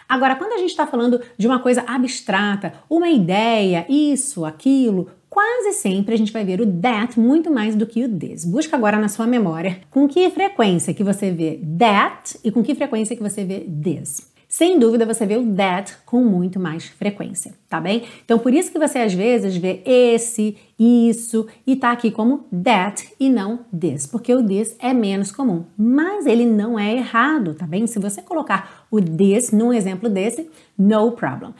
Agora, 0.07 0.35
quando 0.35 0.53
a 0.53 0.57
gente 0.57 0.69
está 0.69 0.85
falando 0.85 1.19
de 1.37 1.47
uma 1.47 1.59
coisa 1.59 1.83
abstrata, 1.87 2.73
uma 2.89 3.09
ideia, 3.09 3.85
isso, 3.89 4.45
aquilo, 4.45 5.09
quase 5.29 5.73
sempre 5.73 6.13
a 6.13 6.17
gente 6.17 6.31
vai 6.31 6.45
ver 6.45 6.61
o 6.61 6.79
that 6.79 7.19
muito 7.19 7.51
mais 7.51 7.75
do 7.75 7.85
que 7.85 8.05
o 8.05 8.09
this. 8.09 8.45
Busca 8.45 8.77
agora 8.77 8.97
na 8.97 9.09
sua 9.09 9.25
memória 9.25 9.81
com 9.89 10.07
que 10.07 10.29
frequência 10.29 10.93
que 10.93 11.03
você 11.03 11.31
vê 11.31 11.59
that 11.77 12.39
e 12.43 12.51
com 12.51 12.63
que 12.63 12.75
frequência 12.75 13.15
que 13.15 13.23
você 13.23 13.43
vê 13.43 13.61
this. 13.61 14.34
Sem 14.57 14.79
dúvida 14.79 15.05
você 15.05 15.25
vê 15.25 15.35
o 15.35 15.53
that 15.53 15.93
com 16.05 16.23
muito 16.23 16.61
mais 16.61 16.85
frequência, 16.85 17.53
tá 17.67 17.77
bem? 17.77 18.03
Então 18.23 18.39
por 18.39 18.53
isso 18.53 18.71
que 18.71 18.79
você 18.79 18.99
às 18.99 19.13
vezes 19.13 19.57
vê 19.57 19.81
esse, 19.85 20.55
isso 20.79 21.45
e 21.67 21.75
tá 21.75 21.91
aqui 21.91 22.09
como 22.09 22.45
that 22.63 23.05
e 23.19 23.29
não 23.29 23.65
this, 23.77 24.07
porque 24.07 24.33
o 24.33 24.41
this 24.41 24.73
é 24.79 24.93
menos 24.93 25.29
comum, 25.29 25.65
mas 25.77 26.25
ele 26.25 26.45
não 26.45 26.79
é 26.79 26.95
errado, 26.95 27.53
tá 27.53 27.67
bem? 27.67 27.85
Se 27.85 27.99
você 27.99 28.21
colocar 28.21 28.87
o 28.89 29.01
this 29.01 29.51
num 29.51 29.73
exemplo 29.73 30.07
desse, 30.07 30.49
no 30.79 31.11
problem. 31.11 31.53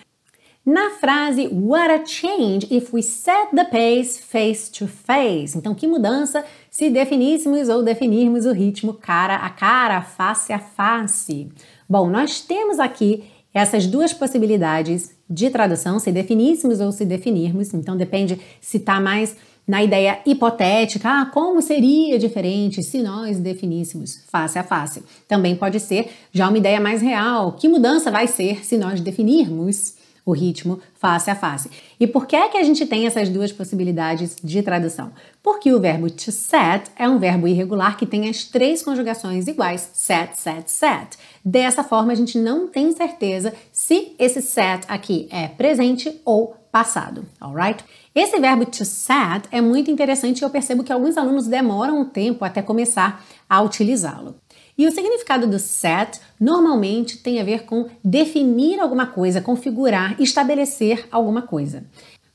Na 0.66 0.92
frase 0.92 1.48
What 1.52 1.92
a 1.92 2.06
change 2.06 2.66
if 2.72 2.94
we 2.94 3.04
set 3.04 3.54
the 3.54 3.66
pace 3.66 4.20
face 4.20 4.72
to 4.72 4.88
face. 4.88 5.56
Então, 5.56 5.76
que 5.76 5.86
mudança 5.86 6.44
se 6.72 6.90
definíssemos 6.90 7.70
ou 7.70 7.84
definirmos 7.84 8.46
o 8.46 8.52
ritmo 8.52 8.94
cara 8.96 9.36
a 9.36 9.50
cara, 9.52 10.02
face 10.02 10.52
a 10.52 10.58
face. 10.58 11.52
Bom, 11.88 12.10
nós 12.10 12.42
temos 12.42 12.80
aqui 12.80 13.24
essas 13.54 13.88
duas 13.88 14.12
possibilidades 14.12 15.16
de 15.30 15.50
tradução, 15.50 16.00
se 16.00 16.12
definíssemos 16.12 16.80
ou 16.80 16.92
se 16.92 17.06
definirmos, 17.06 17.74
então 17.74 17.96
depende 17.96 18.40
se 18.60 18.78
está 18.78 19.00
mais 19.00 19.36
na 19.68 19.84
ideia 19.84 20.20
hipotética, 20.26 21.10
ah, 21.10 21.26
como 21.26 21.62
seria 21.62 22.20
diferente 22.20 22.84
se 22.84 23.02
nós 23.02 23.40
definíssemos 23.40 24.24
face 24.28 24.60
a 24.60 24.64
face. 24.64 25.04
Também 25.28 25.56
pode 25.56 25.80
ser 25.80 26.10
já 26.32 26.48
uma 26.48 26.58
ideia 26.58 26.80
mais 26.80 27.02
real, 27.02 27.54
que 27.54 27.68
mudança 27.68 28.12
vai 28.12 28.28
ser 28.28 28.64
se 28.64 28.78
nós 28.78 29.00
definirmos 29.00 29.96
o 30.26 30.34
ritmo 30.34 30.80
face 30.96 31.30
a 31.30 31.36
face. 31.36 31.70
E 32.00 32.08
por 32.08 32.26
que 32.26 32.36
é 32.36 32.50
que 32.50 32.58
a 32.58 32.64
gente 32.64 32.86
tem 32.86 33.06
essas 33.06 33.30
duas 33.30 33.52
possibilidades 33.52 34.36
de 34.44 34.64
tradução? 34.64 35.12
Porque 35.44 35.72
o 35.72 35.80
verbo 35.80 36.10
to 36.10 36.32
set 36.32 36.90
é 36.96 37.08
um 37.08 37.20
verbo 37.20 37.48
irregular 37.48 37.96
que 37.96 38.06
tem 38.06 38.28
as 38.28 38.46
três 38.46 38.82
conjugações 38.82 39.48
iguais: 39.48 39.90
set, 39.94 40.40
set, 40.40 40.72
set. 40.72 41.18
Dessa 41.44 41.84
forma, 41.84 42.12
a 42.12 42.16
gente 42.16 42.40
não 42.40 42.68
tem 42.68 42.92
certeza 42.92 43.54
se 43.72 44.16
esse 44.18 44.42
set 44.42 44.84
aqui 44.88 45.28
é 45.30 45.48
presente 45.48 46.20
ou 46.26 46.56
passado, 46.72 47.26
alright? 47.40 47.86
Esse 48.14 48.38
verbo 48.38 48.66
to 48.66 48.84
set 48.84 49.48
é 49.50 49.62
muito 49.62 49.90
interessante 49.90 50.40
e 50.40 50.44
eu 50.44 50.50
percebo 50.50 50.84
que 50.84 50.92
alguns 50.92 51.16
alunos 51.16 51.48
demoram 51.48 52.02
um 52.02 52.06
tempo 52.06 52.44
até 52.44 52.62
começar 52.62 53.24
a 53.48 53.62
utilizá-lo. 53.62 54.36
E 54.78 54.86
o 54.86 54.92
significado 54.92 55.48
do 55.48 55.58
set 55.58 56.20
normalmente 56.40 57.18
tem 57.18 57.40
a 57.40 57.44
ver 57.44 57.64
com 57.64 57.88
definir 58.04 58.80
alguma 58.80 59.06
coisa, 59.06 59.42
configurar, 59.42 60.20
estabelecer 60.20 61.08
alguma 61.12 61.42
coisa. 61.44 61.86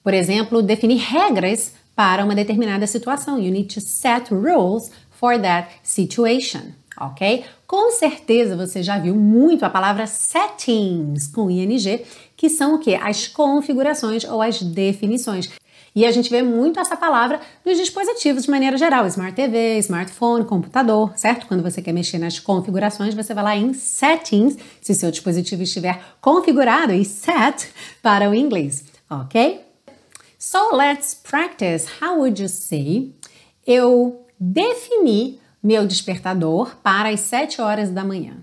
Por 0.02 0.14
exemplo, 0.14 0.62
definir 0.62 0.98
regras 0.98 1.74
para 1.94 2.24
uma 2.24 2.34
determinada 2.34 2.86
situação. 2.86 3.38
You 3.38 3.52
need 3.52 3.74
to 3.74 3.80
set 3.80 4.32
rules 4.32 4.90
for 5.10 5.38
that 5.38 5.68
situation, 5.82 6.72
ok? 6.98 7.44
Com 7.66 7.90
certeza 7.92 8.56
você 8.56 8.82
já 8.82 8.98
viu 8.98 9.14
muito 9.14 9.64
a 9.64 9.70
palavra 9.70 10.06
settings 10.06 11.26
com 11.26 11.50
ing, 11.50 12.02
que 12.34 12.48
são 12.48 12.76
o 12.76 12.78
que? 12.78 12.94
As 12.94 13.28
configurações 13.28 14.24
ou 14.24 14.40
as 14.40 14.62
definições. 14.62 15.50
E 15.94 16.06
a 16.06 16.12
gente 16.12 16.30
vê 16.30 16.42
muito 16.42 16.78
essa 16.78 16.96
palavra 16.96 17.40
nos 17.64 17.76
dispositivos 17.76 18.44
de 18.44 18.50
maneira 18.50 18.76
geral, 18.76 19.06
Smart 19.06 19.34
TV, 19.34 19.78
smartphone, 19.78 20.44
computador, 20.44 21.12
certo? 21.16 21.46
Quando 21.46 21.62
você 21.62 21.82
quer 21.82 21.92
mexer 21.92 22.18
nas 22.18 22.38
configurações, 22.38 23.14
você 23.14 23.34
vai 23.34 23.44
lá 23.44 23.56
em 23.56 23.72
Settings, 23.74 24.56
se 24.80 24.94
seu 24.94 25.10
dispositivo 25.10 25.62
estiver 25.62 26.00
configurado, 26.20 26.92
e 26.92 27.04
Set 27.04 27.68
para 28.02 28.30
o 28.30 28.34
inglês, 28.34 28.84
ok? 29.08 29.60
So 30.38 30.74
let's 30.74 31.14
practice. 31.14 31.86
How 32.00 32.18
would 32.18 32.40
you 32.40 32.48
say? 32.48 33.12
Eu 33.66 34.24
defini 34.38 35.38
meu 35.62 35.86
despertador 35.86 36.76
para 36.82 37.10
as 37.10 37.20
7 37.20 37.60
horas 37.60 37.90
da 37.90 38.02
manhã. 38.02 38.38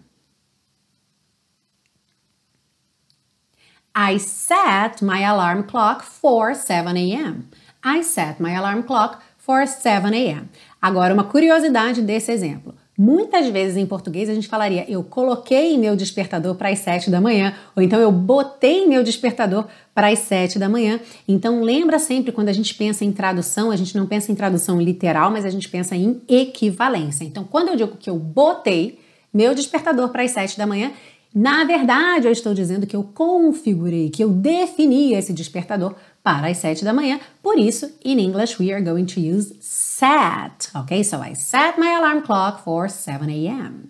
I 4.00 4.20
set 4.20 5.02
my 5.02 5.24
alarm 5.24 5.64
clock 5.64 6.04
for 6.04 6.54
7 6.54 6.96
a.m. 6.96 7.50
I 7.84 8.04
set 8.04 8.40
my 8.40 8.56
alarm 8.56 8.84
clock 8.84 9.24
for 9.40 9.66
7 9.66 10.14
a.m. 10.14 10.50
Agora, 10.80 11.16
uma 11.16 11.24
curiosidade 11.24 12.04
desse 12.04 12.32
exemplo. 12.32 12.76
Muitas 12.96 13.48
vezes 13.48 13.76
em 13.76 13.88
português 13.88 14.30
a 14.30 14.36
gente 14.36 14.48
falaria 14.48 14.86
eu 14.88 15.04
coloquei 15.04 15.76
meu 15.80 15.96
despertador 15.96 16.54
para 16.54 16.70
as 16.70 16.78
7 16.78 17.10
da 17.10 17.20
manhã, 17.20 17.56
ou 17.76 17.82
então 17.82 18.00
eu 18.00 18.12
botei 18.12 18.86
meu 18.86 19.04
despertador 19.04 19.66
para 19.96 20.10
as 20.10 20.20
7 20.20 20.60
da 20.60 20.70
manhã. 20.70 21.00
Então 21.28 21.64
lembra 21.64 21.98
sempre 21.98 22.32
quando 22.32 22.50
a 22.50 22.54
gente 22.54 22.76
pensa 22.76 23.04
em 23.04 23.12
tradução, 23.12 23.72
a 23.72 23.76
gente 23.76 23.98
não 23.98 24.06
pensa 24.06 24.32
em 24.32 24.36
tradução 24.36 24.80
literal, 24.80 25.32
mas 25.32 25.44
a 25.44 25.50
gente 25.50 25.68
pensa 25.70 25.96
em 25.96 26.22
equivalência. 26.28 27.24
Então 27.24 27.44
quando 27.44 27.70
eu 27.70 27.76
digo 27.76 27.98
que 27.98 28.12
eu 28.12 28.20
botei 28.20 29.00
meu 29.34 29.56
despertador 29.56 30.10
para 30.10 30.22
as 30.22 30.32
7 30.32 30.56
da 30.56 30.68
manhã, 30.68 30.92
na 31.34 31.64
verdade, 31.66 32.26
eu 32.26 32.32
estou 32.32 32.54
dizendo 32.54 32.88
que 32.88 32.96
eu 32.96 33.04
configurei, 33.04 34.10
que 34.10 34.24
eu 34.24 34.30
defini 34.30 35.14
esse 35.14 35.34
despertador 35.34 35.96
para 36.24 36.48
as 36.48 36.58
7 36.58 36.84
da 36.84 36.94
manhã. 36.94 37.20
Por 37.42 37.58
isso, 37.58 37.92
in 38.04 38.20
English, 38.20 38.62
we 38.62 38.72
are 38.74 38.84
going 38.84 39.06
to 39.06 39.20
use 39.20 39.56
set. 39.60 40.70
Ok? 40.74 41.04
So 41.04 41.18
I 41.24 41.36
set 41.36 41.80
my 41.80 41.94
alarm 41.96 42.22
clock 42.22 42.64
for 42.64 42.90
7 42.90 43.30
a.m. 43.32 43.90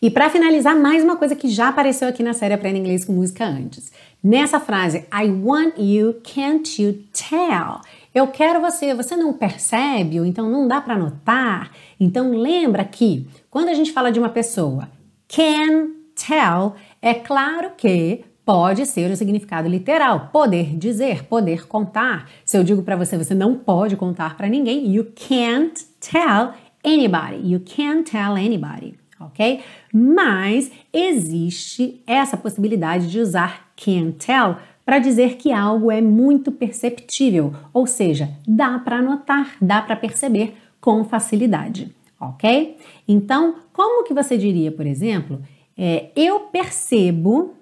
E 0.00 0.10
para 0.10 0.30
finalizar, 0.30 0.76
mais 0.76 1.02
uma 1.02 1.16
coisa 1.16 1.34
que 1.34 1.48
já 1.48 1.68
apareceu 1.68 2.08
aqui 2.08 2.22
na 2.22 2.32
série 2.32 2.54
Aprenda 2.54 2.78
Inglês 2.78 3.04
com 3.04 3.12
Música 3.12 3.44
antes. 3.44 3.92
Nessa 4.22 4.58
frase, 4.60 5.04
I 5.12 5.28
want 5.30 5.74
you, 5.78 6.14
can't 6.22 6.80
you 6.80 7.04
tell? 7.12 7.80
Eu 8.14 8.28
quero 8.28 8.60
você, 8.60 8.94
você 8.94 9.16
não 9.16 9.32
percebe, 9.32 10.18
ou 10.18 10.26
então 10.26 10.48
não 10.50 10.66
dá 10.66 10.80
para 10.80 10.96
notar. 10.96 11.72
Então 11.98 12.30
lembra 12.30 12.84
que 12.84 13.28
quando 13.50 13.68
a 13.68 13.74
gente 13.74 13.92
fala 13.92 14.10
de 14.10 14.18
uma 14.18 14.28
pessoa, 14.28 14.88
can 15.28 15.90
tell, 16.14 16.74
é 17.00 17.14
claro 17.14 17.72
que 17.76 18.24
pode 18.44 18.86
ser 18.86 19.10
o 19.10 19.16
significado 19.16 19.68
literal, 19.68 20.30
poder 20.32 20.74
dizer, 20.74 21.24
poder 21.24 21.68
contar. 21.68 22.30
Se 22.46 22.56
eu 22.56 22.64
digo 22.64 22.82
para 22.82 22.96
você, 22.96 23.18
você 23.18 23.34
não 23.34 23.54
pode 23.54 23.94
contar 23.94 24.38
para 24.38 24.48
ninguém, 24.48 24.90
you 24.90 25.12
can't 25.14 25.84
tell 26.00 26.54
anybody. 26.82 27.52
You 27.52 27.60
can't 27.60 28.10
tell 28.10 28.32
anybody, 28.32 28.94
ok? 29.20 29.60
Mas 29.92 30.70
existe 30.92 32.02
essa 32.06 32.38
possibilidade 32.38 33.10
de 33.10 33.20
usar 33.20 33.68
can 33.76 34.12
tell 34.12 34.56
para 34.82 34.98
dizer 34.98 35.36
que 35.36 35.52
algo 35.52 35.90
é 35.90 36.00
muito 36.00 36.50
perceptível, 36.50 37.52
ou 37.74 37.86
seja, 37.86 38.30
dá 38.46 38.78
para 38.78 39.02
notar, 39.02 39.56
dá 39.60 39.82
para 39.82 39.94
perceber 39.94 40.56
com 40.80 41.04
facilidade, 41.04 41.94
ok? 42.20 42.76
Então, 43.06 43.56
como 43.72 44.04
que 44.04 44.14
você 44.14 44.36
diria, 44.36 44.72
por 44.72 44.86
exemplo, 44.86 45.40
é, 45.76 46.10
eu 46.16 46.40
percebo 46.40 47.54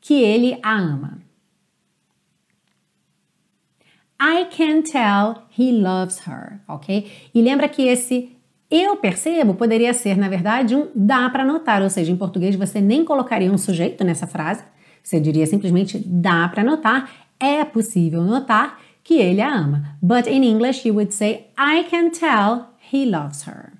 que 0.00 0.22
ele 0.22 0.58
a 0.62 0.76
ama. 0.76 1.18
I 4.20 4.46
can 4.46 4.82
tell 4.82 5.44
he 5.56 5.70
loves 5.70 6.18
her, 6.26 6.60
ok? 6.66 7.10
E 7.32 7.40
lembra 7.40 7.68
que 7.68 7.82
esse 7.82 8.36
eu 8.70 8.96
percebo 8.96 9.54
poderia 9.54 9.94
ser, 9.94 10.18
na 10.18 10.28
verdade, 10.28 10.74
um 10.74 10.88
dá 10.94 11.30
para 11.30 11.44
notar, 11.44 11.82
ou 11.82 11.88
seja, 11.88 12.12
em 12.12 12.16
português 12.16 12.54
você 12.54 12.80
nem 12.80 13.04
colocaria 13.04 13.50
um 13.50 13.56
sujeito 13.56 14.04
nessa 14.04 14.26
frase, 14.26 14.62
você 15.02 15.18
diria 15.18 15.46
simplesmente 15.46 15.98
dá 16.04 16.48
para 16.48 16.64
notar, 16.64 17.10
é 17.40 17.64
possível 17.64 18.22
notar 18.22 18.78
que 19.02 19.14
ele 19.14 19.40
a 19.40 19.54
ama. 19.54 19.96
But 20.02 20.26
in 20.26 20.42
English 20.42 20.86
you 20.86 20.94
would 20.96 21.14
say 21.14 21.46
I 21.56 21.84
can 21.84 22.10
tell 22.10 22.74
he 22.92 23.06
loves 23.06 23.46
her. 23.46 23.77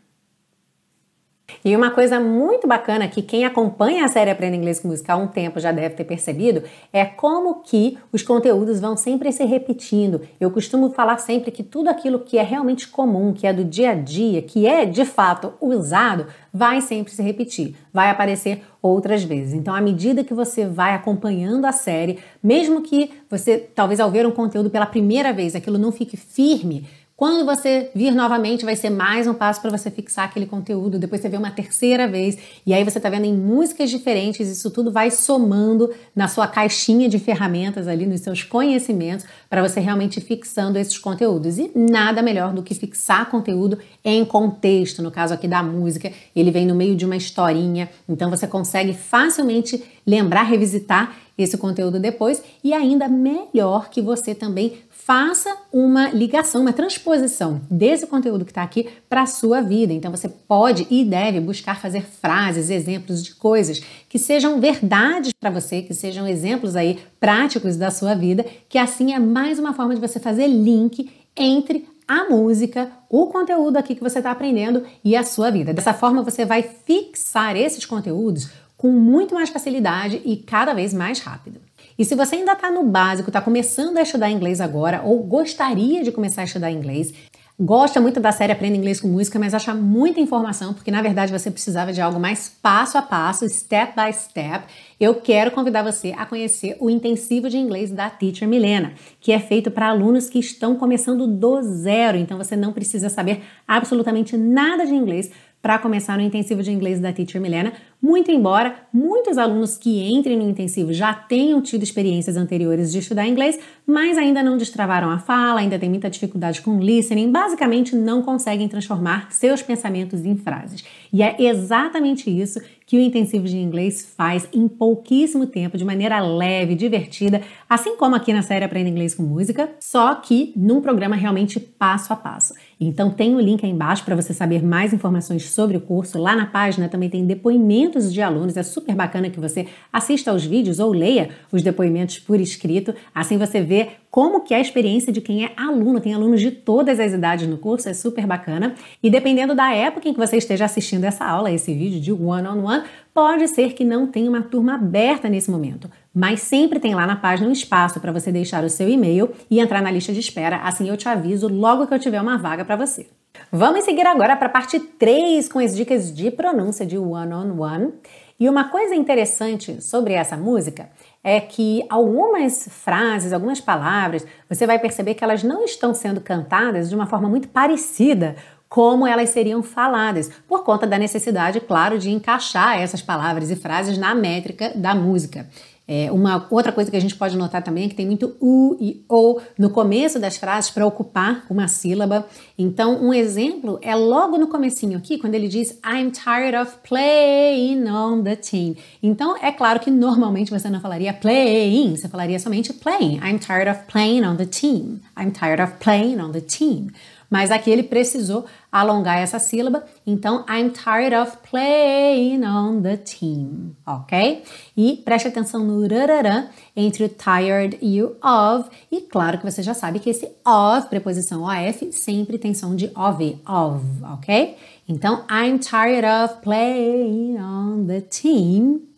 E 1.64 1.74
uma 1.74 1.90
coisa 1.90 2.20
muito 2.20 2.66
bacana 2.68 3.08
que 3.08 3.20
quem 3.20 3.44
acompanha 3.44 4.04
a 4.04 4.08
série 4.08 4.30
Aprenda 4.30 4.56
Inglês 4.56 4.80
com 4.80 4.88
Música 4.88 5.12
há 5.12 5.16
um 5.16 5.26
tempo 5.26 5.58
já 5.58 5.72
deve 5.72 5.94
ter 5.94 6.04
percebido 6.04 6.62
é 6.92 7.04
como 7.04 7.62
que 7.62 7.98
os 8.12 8.22
conteúdos 8.22 8.78
vão 8.80 8.96
sempre 8.96 9.32
se 9.32 9.44
repetindo. 9.44 10.20
Eu 10.40 10.50
costumo 10.50 10.90
falar 10.90 11.18
sempre 11.18 11.50
que 11.50 11.62
tudo 11.62 11.88
aquilo 11.88 12.20
que 12.20 12.38
é 12.38 12.42
realmente 12.42 12.88
comum, 12.88 13.32
que 13.32 13.46
é 13.46 13.52
do 13.52 13.64
dia 13.64 13.90
a 13.90 13.94
dia, 13.94 14.40
que 14.40 14.66
é 14.66 14.84
de 14.84 15.04
fato 15.04 15.52
usado, 15.60 16.26
vai 16.52 16.80
sempre 16.80 17.12
se 17.12 17.22
repetir, 17.22 17.74
vai 17.92 18.10
aparecer 18.10 18.62
outras 18.80 19.22
vezes. 19.24 19.54
Então, 19.54 19.74
à 19.74 19.80
medida 19.80 20.24
que 20.24 20.32
você 20.32 20.64
vai 20.64 20.94
acompanhando 20.94 21.64
a 21.64 21.72
série, 21.72 22.18
mesmo 22.42 22.82
que 22.82 23.10
você, 23.28 23.58
talvez 23.58 24.00
ao 24.00 24.10
ver 24.10 24.26
um 24.26 24.30
conteúdo 24.30 24.70
pela 24.70 24.86
primeira 24.86 25.32
vez, 25.32 25.54
aquilo 25.54 25.78
não 25.78 25.92
fique 25.92 26.16
firme, 26.16 26.86
quando 27.18 27.44
você 27.44 27.90
vir 27.96 28.14
novamente, 28.14 28.64
vai 28.64 28.76
ser 28.76 28.90
mais 28.90 29.26
um 29.26 29.34
passo 29.34 29.60
para 29.60 29.76
você 29.76 29.90
fixar 29.90 30.26
aquele 30.26 30.46
conteúdo. 30.46 31.00
Depois 31.00 31.20
você 31.20 31.28
vê 31.28 31.36
uma 31.36 31.50
terceira 31.50 32.06
vez, 32.06 32.38
e 32.64 32.72
aí 32.72 32.84
você 32.84 32.98
está 32.98 33.10
vendo 33.10 33.24
em 33.24 33.36
músicas 33.36 33.90
diferentes. 33.90 34.48
Isso 34.48 34.70
tudo 34.70 34.92
vai 34.92 35.10
somando 35.10 35.92
na 36.14 36.28
sua 36.28 36.46
caixinha 36.46 37.08
de 37.08 37.18
ferramentas 37.18 37.88
ali, 37.88 38.06
nos 38.06 38.20
seus 38.20 38.44
conhecimentos, 38.44 39.26
para 39.50 39.60
você 39.60 39.80
realmente 39.80 40.20
fixando 40.20 40.78
esses 40.78 40.96
conteúdos. 40.96 41.58
E 41.58 41.72
nada 41.74 42.22
melhor 42.22 42.52
do 42.52 42.62
que 42.62 42.72
fixar 42.72 43.28
conteúdo 43.28 43.80
em 44.04 44.24
contexto. 44.24 45.02
No 45.02 45.10
caso 45.10 45.34
aqui 45.34 45.48
da 45.48 45.60
música, 45.60 46.12
ele 46.36 46.52
vem 46.52 46.68
no 46.68 46.74
meio 46.76 46.94
de 46.94 47.04
uma 47.04 47.16
historinha, 47.16 47.90
então 48.08 48.30
você 48.30 48.46
consegue 48.46 48.92
facilmente 48.94 49.82
lembrar, 50.06 50.44
revisitar 50.44 51.16
esse 51.38 51.56
conteúdo 51.56 52.00
depois 52.00 52.42
e 52.64 52.72
ainda 52.72 53.08
melhor 53.08 53.90
que 53.90 54.02
você 54.02 54.34
também 54.34 54.78
faça 55.08 55.56
uma 55.72 56.10
ligação, 56.10 56.60
uma 56.60 56.72
transposição 56.74 57.62
desse 57.70 58.06
conteúdo 58.06 58.44
que 58.44 58.50
está 58.50 58.62
aqui 58.62 58.90
para 59.08 59.22
a 59.22 59.26
sua 59.26 59.62
vida. 59.62 59.90
Então 59.90 60.10
você 60.10 60.28
pode 60.28 60.86
e 60.90 61.02
deve 61.02 61.40
buscar 61.40 61.80
fazer 61.80 62.02
frases, 62.02 62.68
exemplos 62.68 63.24
de 63.24 63.34
coisas 63.34 63.80
que 64.06 64.18
sejam 64.18 64.60
verdades 64.60 65.32
para 65.32 65.48
você, 65.48 65.80
que 65.80 65.94
sejam 65.94 66.28
exemplos 66.28 66.76
aí 66.76 66.98
práticos 67.18 67.78
da 67.78 67.90
sua 67.90 68.14
vida, 68.14 68.44
que 68.68 68.76
assim 68.76 69.14
é 69.14 69.18
mais 69.18 69.58
uma 69.58 69.72
forma 69.72 69.94
de 69.94 70.00
você 70.02 70.20
fazer 70.20 70.46
link 70.46 71.10
entre 71.34 71.88
a 72.06 72.28
música, 72.28 72.92
o 73.08 73.28
conteúdo 73.28 73.78
aqui 73.78 73.94
que 73.94 74.02
você 74.02 74.18
está 74.18 74.30
aprendendo 74.30 74.84
e 75.02 75.16
a 75.16 75.24
sua 75.24 75.50
vida. 75.50 75.72
Dessa 75.72 75.94
forma 75.94 76.22
você 76.22 76.44
vai 76.44 76.62
fixar 76.62 77.56
esses 77.56 77.86
conteúdos 77.86 78.50
com 78.76 78.92
muito 78.92 79.34
mais 79.34 79.48
facilidade 79.48 80.20
e 80.22 80.36
cada 80.36 80.74
vez 80.74 80.92
mais 80.92 81.18
rápido. 81.20 81.67
E 81.98 82.04
se 82.04 82.14
você 82.14 82.36
ainda 82.36 82.52
está 82.52 82.70
no 82.70 82.84
básico, 82.84 83.28
está 83.28 83.40
começando 83.40 83.98
a 83.98 84.02
estudar 84.02 84.30
inglês 84.30 84.60
agora 84.60 85.02
ou 85.04 85.18
gostaria 85.18 86.04
de 86.04 86.12
começar 86.12 86.42
a 86.42 86.44
estudar 86.44 86.70
inglês, 86.70 87.12
gosta 87.58 88.00
muito 88.00 88.20
da 88.20 88.30
série 88.30 88.52
Aprenda 88.52 88.76
Inglês 88.76 89.00
com 89.00 89.08
Música, 89.08 89.36
mas 89.36 89.52
acha 89.52 89.74
muita 89.74 90.20
informação, 90.20 90.72
porque 90.72 90.92
na 90.92 91.02
verdade 91.02 91.32
você 91.32 91.50
precisava 91.50 91.92
de 91.92 92.00
algo 92.00 92.20
mais 92.20 92.48
passo 92.48 92.96
a 92.96 93.02
passo, 93.02 93.48
step 93.48 93.94
by 93.96 94.12
step, 94.12 94.64
eu 95.00 95.16
quero 95.16 95.50
convidar 95.50 95.82
você 95.82 96.14
a 96.16 96.24
conhecer 96.24 96.76
o 96.78 96.88
intensivo 96.88 97.50
de 97.50 97.58
inglês 97.58 97.90
da 97.90 98.08
Teacher 98.08 98.46
Milena, 98.46 98.92
que 99.20 99.32
é 99.32 99.40
feito 99.40 99.68
para 99.68 99.88
alunos 99.88 100.30
que 100.30 100.38
estão 100.38 100.76
começando 100.76 101.26
do 101.26 101.60
zero, 101.62 102.16
então 102.16 102.38
você 102.38 102.54
não 102.54 102.72
precisa 102.72 103.08
saber 103.08 103.42
absolutamente 103.66 104.36
nada 104.36 104.86
de 104.86 104.94
inglês 104.94 105.32
para 105.60 105.78
começar 105.78 106.16
no 106.16 106.22
intensivo 106.22 106.62
de 106.62 106.70
inglês 106.70 107.00
da 107.00 107.12
Teacher 107.12 107.40
Milena, 107.40 107.72
muito 108.00 108.30
embora 108.30 108.76
muitos 108.92 109.36
alunos 109.36 109.76
que 109.76 110.08
entrem 110.08 110.36
no 110.36 110.48
intensivo 110.48 110.92
já 110.92 111.12
tenham 111.12 111.60
tido 111.60 111.82
experiências 111.82 112.36
anteriores 112.36 112.92
de 112.92 113.00
estudar 113.00 113.26
inglês, 113.26 113.58
mas 113.84 114.16
ainda 114.16 114.42
não 114.42 114.56
destravaram 114.56 115.10
a 115.10 115.18
fala, 115.18 115.60
ainda 115.60 115.78
tem 115.78 115.88
muita 115.88 116.08
dificuldade 116.08 116.62
com 116.62 116.78
listening, 116.78 117.32
basicamente 117.32 117.96
não 117.96 118.22
conseguem 118.22 118.68
transformar 118.68 119.32
seus 119.32 119.60
pensamentos 119.60 120.24
em 120.24 120.36
frases. 120.36 120.84
E 121.12 121.22
é 121.22 121.36
exatamente 121.38 122.30
isso 122.30 122.60
que 122.86 122.96
o 122.96 123.00
intensivo 123.00 123.46
de 123.46 123.58
inglês 123.58 124.14
faz 124.16 124.48
em 124.52 124.66
pouquíssimo 124.66 125.46
tempo, 125.46 125.76
de 125.76 125.84
maneira 125.84 126.20
leve, 126.20 126.74
divertida, 126.74 127.42
assim 127.68 127.96
como 127.96 128.14
aqui 128.14 128.32
na 128.32 128.42
série 128.42 128.64
Aprenda 128.64 128.88
Inglês 128.88 129.14
com 129.14 129.22
Música, 129.22 129.68
só 129.80 130.14
que 130.14 130.52
num 130.56 130.80
programa 130.80 131.16
realmente 131.16 131.60
passo 131.60 132.12
a 132.12 132.16
passo. 132.16 132.54
Então 132.80 133.10
tem 133.10 133.34
o 133.34 133.40
link 133.40 133.64
aí 133.64 133.70
embaixo 133.70 134.04
para 134.04 134.14
você 134.14 134.32
saber 134.32 134.62
mais 134.62 134.92
informações 134.92 135.50
sobre 135.50 135.76
o 135.76 135.80
curso. 135.80 136.18
Lá 136.18 136.36
na 136.36 136.46
página 136.46 136.88
também 136.88 137.10
tem 137.10 137.26
depoimentos 137.26 138.12
de 138.12 138.22
alunos. 138.22 138.56
É 138.56 138.62
super 138.62 138.94
bacana 138.94 139.30
que 139.30 139.40
você 139.40 139.66
assista 139.92 140.30
aos 140.30 140.44
vídeos 140.44 140.78
ou 140.78 140.92
leia 140.92 141.30
os 141.50 141.62
depoimentos 141.62 142.18
por 142.18 142.40
escrito. 142.40 142.94
Assim 143.14 143.36
você 143.36 143.60
vê 143.60 143.88
como 144.10 144.40
que 144.40 144.54
é 144.54 144.58
a 144.58 144.60
experiência 144.60 145.12
de 145.12 145.20
quem 145.20 145.44
é 145.44 145.52
aluno. 145.56 146.00
Tem 146.00 146.14
alunos 146.14 146.40
de 146.40 146.50
todas 146.50 147.00
as 147.00 147.12
idades 147.12 147.48
no 147.48 147.58
curso, 147.58 147.88
é 147.88 147.94
super 147.94 148.26
bacana. 148.26 148.74
E 149.02 149.10
dependendo 149.10 149.54
da 149.54 149.72
época 149.74 150.08
em 150.08 150.12
que 150.12 150.18
você 150.18 150.36
esteja 150.36 150.64
assistindo 150.64 151.04
essa 151.04 151.24
aula, 151.24 151.50
esse 151.50 151.74
vídeo 151.74 152.00
de 152.00 152.12
one-on-one, 152.12 152.60
-on 152.60 152.80
-one, 152.80 152.84
pode 153.12 153.48
ser 153.48 153.72
que 153.72 153.84
não 153.84 154.06
tenha 154.06 154.30
uma 154.30 154.42
turma 154.42 154.76
aberta 154.76 155.28
nesse 155.28 155.50
momento. 155.50 155.90
Mas 156.18 156.42
sempre 156.42 156.80
tem 156.80 156.96
lá 156.96 157.06
na 157.06 157.14
página 157.14 157.48
um 157.48 157.52
espaço 157.52 158.00
para 158.00 158.10
você 158.10 158.32
deixar 158.32 158.64
o 158.64 158.68
seu 158.68 158.88
e-mail 158.88 159.30
e 159.48 159.60
entrar 159.60 159.80
na 159.80 159.88
lista 159.88 160.12
de 160.12 160.18
espera. 160.18 160.56
Assim 160.64 160.88
eu 160.88 160.96
te 160.96 161.08
aviso 161.08 161.46
logo 161.46 161.86
que 161.86 161.94
eu 161.94 161.98
tiver 162.00 162.20
uma 162.20 162.36
vaga 162.36 162.64
para 162.64 162.74
você. 162.74 163.06
Vamos 163.52 163.84
seguir 163.84 164.04
agora 164.04 164.34
para 164.34 164.48
a 164.48 164.50
parte 164.50 164.80
3 164.80 165.48
com 165.48 165.60
as 165.60 165.76
dicas 165.76 166.12
de 166.12 166.28
pronúncia 166.32 166.84
de 166.84 166.98
one-on-one. 166.98 167.52
-on 167.52 167.56
-one. 167.56 167.92
E 168.40 168.48
uma 168.48 168.64
coisa 168.64 168.96
interessante 168.96 169.80
sobre 169.80 170.12
essa 170.12 170.36
música 170.36 170.90
é 171.22 171.40
que 171.40 171.84
algumas 171.88 172.66
frases, 172.68 173.32
algumas 173.32 173.60
palavras, 173.60 174.26
você 174.48 174.66
vai 174.66 174.80
perceber 174.80 175.14
que 175.14 175.22
elas 175.22 175.44
não 175.44 175.64
estão 175.64 175.94
sendo 175.94 176.20
cantadas 176.20 176.88
de 176.88 176.96
uma 176.96 177.06
forma 177.06 177.28
muito 177.28 177.46
parecida 177.46 178.34
como 178.68 179.06
elas 179.06 179.30
seriam 179.30 179.62
faladas, 179.62 180.30
por 180.46 180.62
conta 180.62 180.86
da 180.86 180.98
necessidade, 180.98 181.60
claro, 181.60 181.96
de 181.96 182.10
encaixar 182.10 182.78
essas 182.78 183.00
palavras 183.00 183.50
e 183.50 183.56
frases 183.56 183.96
na 183.96 184.14
métrica 184.14 184.72
da 184.74 184.94
música. 184.94 185.48
É, 185.90 186.12
uma 186.12 186.46
outra 186.50 186.70
coisa 186.70 186.90
que 186.90 186.96
a 186.98 187.00
gente 187.00 187.16
pode 187.16 187.34
notar 187.34 187.62
também 187.62 187.86
é 187.86 187.88
que 187.88 187.94
tem 187.94 188.04
muito 188.04 188.36
u 188.38 188.76
e 188.78 189.02
o 189.08 189.40
no 189.58 189.70
começo 189.70 190.18
das 190.18 190.36
frases 190.36 190.70
para 190.70 190.86
ocupar 190.86 191.46
uma 191.48 191.66
sílaba. 191.66 192.26
Então, 192.58 193.02
um 193.02 193.14
exemplo 193.14 193.78
é 193.80 193.94
logo 193.94 194.36
no 194.36 194.48
comecinho 194.48 194.98
aqui, 194.98 195.16
quando 195.16 195.34
ele 195.34 195.48
diz 195.48 195.80
I'm 195.82 196.10
tired 196.10 196.54
of 196.54 196.76
playing 196.86 197.88
on 197.88 198.22
the 198.22 198.36
team. 198.36 198.76
Então, 199.02 199.34
é 199.40 199.50
claro 199.50 199.80
que 199.80 199.90
normalmente 199.90 200.50
você 200.50 200.68
não 200.68 200.78
falaria 200.78 201.14
playing, 201.14 201.96
você 201.96 202.06
falaria 202.06 202.38
somente 202.38 202.70
playing. 202.74 203.20
I'm 203.24 203.38
tired 203.38 203.70
of 203.70 203.84
playing 203.90 204.24
on 204.24 204.36
the 204.36 204.44
team. 204.44 205.00
I'm 205.18 205.30
tired 205.30 205.62
of 205.62 205.78
playing 205.78 206.20
on 206.20 206.32
the 206.32 206.42
team. 206.42 206.88
Mas 207.30 207.50
aqui 207.50 207.70
ele 207.70 207.82
precisou 207.82 208.46
alongar 208.72 209.18
essa 209.18 209.38
sílaba, 209.38 209.84
então 210.06 210.46
I'm 210.48 210.70
tired 210.70 211.14
of 211.14 211.36
playing 211.50 212.44
on 212.44 212.80
the 212.80 212.96
team, 212.96 213.76
ok? 213.86 214.42
E 214.76 214.96
preste 215.04 215.28
atenção 215.28 215.62
no 215.62 215.86
rararã 215.86 216.46
entre 216.74 217.04
o 217.04 217.08
tired 217.08 217.78
e 217.82 218.02
o 218.02 218.16
of, 218.22 218.70
e 218.90 219.02
claro 219.02 219.38
que 219.38 219.44
você 219.44 219.62
já 219.62 219.74
sabe 219.74 219.98
que 219.98 220.08
esse 220.08 220.26
of, 220.46 220.88
preposição 220.88 221.42
of, 221.42 221.92
sempre 221.92 222.38
tem 222.38 222.54
som 222.54 222.74
de 222.74 222.86
of, 222.96 223.38
of, 223.46 223.84
ok? 224.14 224.56
Então, 224.88 225.24
I'm 225.30 225.58
tired 225.58 226.06
of 226.06 226.40
playing 226.40 227.38
on 227.38 227.86
the 227.86 228.00
team. 228.00 228.88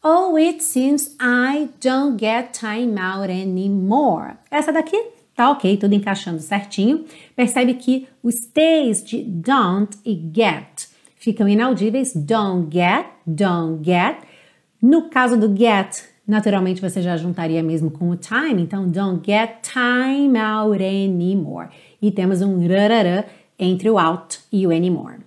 Oh, 0.00 0.36
it 0.36 0.62
seems 0.62 1.16
I 1.18 1.70
don't 1.80 2.18
get 2.18 2.52
time 2.52 2.96
out 3.00 3.32
anymore. 3.32 4.36
Essa 4.50 4.70
daqui 4.70 5.13
tá 5.34 5.50
ok, 5.50 5.76
tudo 5.76 5.94
encaixando 5.94 6.40
certinho. 6.40 7.04
Percebe 7.34 7.74
que 7.74 8.06
os 8.22 8.46
T's 8.46 9.02
de 9.04 9.22
don't 9.22 9.96
e 10.04 10.14
get 10.34 10.88
ficam 11.16 11.48
inaudíveis. 11.48 12.12
Don't 12.14 12.68
get, 12.70 13.06
don't 13.26 13.82
get. 13.82 14.18
No 14.80 15.08
caso 15.08 15.38
do 15.38 15.56
get, 15.56 16.04
naturalmente 16.26 16.80
você 16.80 17.00
já 17.00 17.16
juntaria 17.16 17.62
mesmo 17.62 17.90
com 17.90 18.10
o 18.10 18.16
time, 18.16 18.62
então 18.62 18.88
don't 18.88 19.22
get 19.24 19.62
time 19.62 20.38
out 20.38 20.82
anymore. 20.82 21.68
E 22.02 22.10
temos 22.10 22.42
um 22.42 22.66
rarará 22.68 23.24
entre 23.58 23.88
o 23.88 23.98
out 23.98 24.40
e 24.52 24.66
o 24.66 24.70
anymore. 24.70 25.18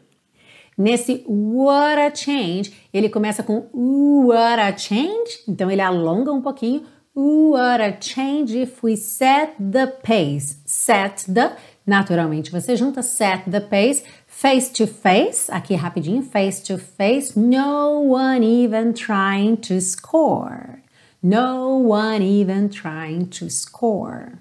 Nesse 0.77 1.23
what 1.27 1.99
a 1.99 2.13
change, 2.13 2.71
ele 2.93 3.09
começa 3.09 3.41
com 3.41 3.67
what 3.73 4.61
a 4.61 4.77
change, 4.77 5.41
então 5.47 5.71
ele 5.71 5.81
alonga 5.81 6.31
um 6.31 6.41
pouquinho. 6.41 6.83
What 7.19 7.81
a 7.81 7.93
change 7.93 8.51
if 8.51 8.83
we 8.83 8.95
set 8.95 9.55
the 9.57 9.87
pace. 9.87 10.57
Set 10.65 11.25
the, 11.27 11.57
naturalmente 11.83 12.51
você 12.51 12.75
junta 12.75 13.01
set 13.01 13.49
the 13.49 13.59
pace, 13.59 14.03
face 14.27 14.69
to 14.73 14.85
face, 14.85 15.49
aqui 15.49 15.75
rapidinho, 15.75 16.21
face 16.21 16.59
to 16.59 16.77
face, 16.77 17.35
no 17.35 18.01
one 18.01 18.43
even 18.43 18.93
trying 18.93 19.57
to 19.61 19.81
score. 19.81 20.83
No 21.23 21.77
one 21.77 22.21
even 22.21 22.69
trying 22.69 23.29
to 23.29 23.49
score. 23.49 24.37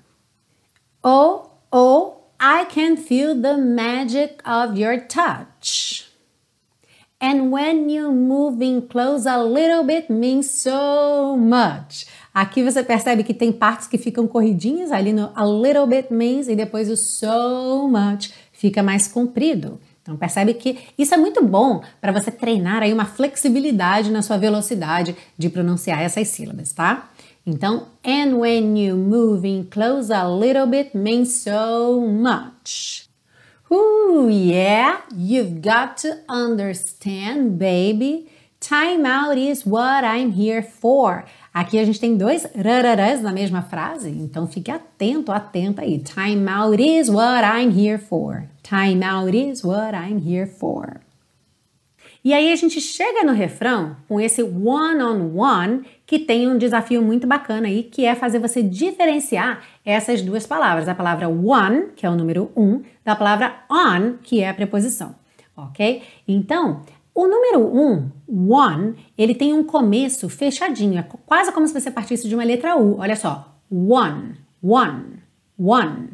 Oh, 1.02 1.52
oh, 1.72 2.24
I 2.38 2.66
can 2.66 2.98
feel 2.98 3.34
the 3.34 3.56
magic 3.56 4.42
of 4.44 4.76
your 4.76 5.00
touch. 5.00 6.10
And 7.18 7.50
when 7.50 7.88
you 7.88 8.12
moving 8.12 8.86
close 8.86 9.24
a 9.24 9.42
little 9.42 9.84
bit 9.84 10.10
means 10.10 10.50
so 10.50 11.34
much. 11.34 12.04
Aqui 12.36 12.62
você 12.62 12.82
percebe 12.82 13.24
que 13.24 13.32
tem 13.32 13.50
partes 13.50 13.88
que 13.88 13.96
ficam 13.96 14.28
corridinhas 14.28 14.92
ali 14.92 15.10
no 15.10 15.30
a 15.34 15.42
little 15.42 15.86
bit 15.86 16.12
means 16.12 16.48
e 16.48 16.54
depois 16.54 16.90
o 16.90 16.94
so 16.94 17.88
much 17.88 18.30
fica 18.52 18.82
mais 18.82 19.08
comprido. 19.08 19.80
Então 20.02 20.18
percebe 20.18 20.52
que 20.52 20.80
isso 20.98 21.14
é 21.14 21.16
muito 21.16 21.42
bom 21.42 21.80
para 21.98 22.12
você 22.12 22.30
treinar 22.30 22.82
aí 22.82 22.92
uma 22.92 23.06
flexibilidade 23.06 24.10
na 24.10 24.20
sua 24.20 24.36
velocidade 24.36 25.16
de 25.38 25.48
pronunciar 25.48 26.02
essas 26.02 26.28
sílabas, 26.28 26.72
tá? 26.72 27.08
Então, 27.46 27.86
and 28.04 28.36
when 28.36 28.78
you 28.78 28.98
moving 28.98 29.64
close 29.70 30.12
a 30.12 30.28
little 30.28 30.66
bit 30.66 30.94
means 30.94 31.32
so 31.42 32.02
much. 32.02 33.08
Ooh, 33.72 34.28
yeah, 34.28 35.00
you've 35.16 35.62
got 35.62 35.96
to 36.02 36.18
understand, 36.28 37.52
baby. 37.58 38.28
Time 38.60 39.06
out 39.06 39.38
is 39.38 39.64
what 39.64 40.04
I'm 40.04 40.32
here 40.32 40.62
for. 40.62 41.24
Aqui 41.56 41.78
a 41.78 41.84
gente 41.86 41.98
tem 41.98 42.18
dois 42.18 42.46
rararás 42.54 43.22
na 43.22 43.32
mesma 43.32 43.62
frase, 43.62 44.10
então 44.10 44.46
fique 44.46 44.70
atento, 44.70 45.32
atenta 45.32 45.80
aí. 45.80 45.98
Time 46.00 46.46
out 46.50 46.82
is 46.82 47.08
what 47.08 47.46
I'm 47.46 47.70
here 47.70 47.96
for. 47.96 48.42
Time 48.62 49.02
out 49.02 49.34
is 49.34 49.64
what 49.64 49.96
I'm 49.96 50.18
here 50.18 50.46
for. 50.46 51.00
E 52.22 52.34
aí 52.34 52.52
a 52.52 52.56
gente 52.56 52.78
chega 52.78 53.24
no 53.24 53.32
refrão 53.32 53.96
com 54.06 54.20
esse 54.20 54.42
one-on-one 54.42 55.32
-on 55.32 55.78
-one, 55.78 55.84
que 56.04 56.18
tem 56.18 56.46
um 56.46 56.58
desafio 56.58 57.00
muito 57.00 57.26
bacana 57.26 57.68
aí, 57.68 57.84
que 57.84 58.04
é 58.04 58.14
fazer 58.14 58.38
você 58.38 58.62
diferenciar 58.62 59.62
essas 59.82 60.20
duas 60.20 60.46
palavras. 60.46 60.86
A 60.90 60.94
palavra 60.94 61.26
one, 61.26 61.86
que 61.96 62.04
é 62.04 62.10
o 62.10 62.16
número 62.16 62.52
um, 62.54 62.82
da 63.02 63.16
palavra 63.16 63.64
on, 63.70 64.18
que 64.22 64.42
é 64.42 64.50
a 64.50 64.54
preposição. 64.54 65.14
Ok? 65.56 66.02
Então, 66.28 66.82
o 67.16 67.26
número 67.26 67.60
um, 67.66 68.10
one, 68.52 68.94
ele 69.16 69.34
tem 69.34 69.54
um 69.54 69.64
começo 69.64 70.28
fechadinho. 70.28 70.98
É 70.98 71.02
quase 71.24 71.50
como 71.50 71.66
se 71.66 71.72
você 71.72 71.90
partisse 71.90 72.28
de 72.28 72.34
uma 72.34 72.44
letra 72.44 72.76
U. 72.76 72.98
Olha 72.98 73.16
só. 73.16 73.56
One, 73.70 74.36
one, 74.62 75.22
one. 75.58 76.10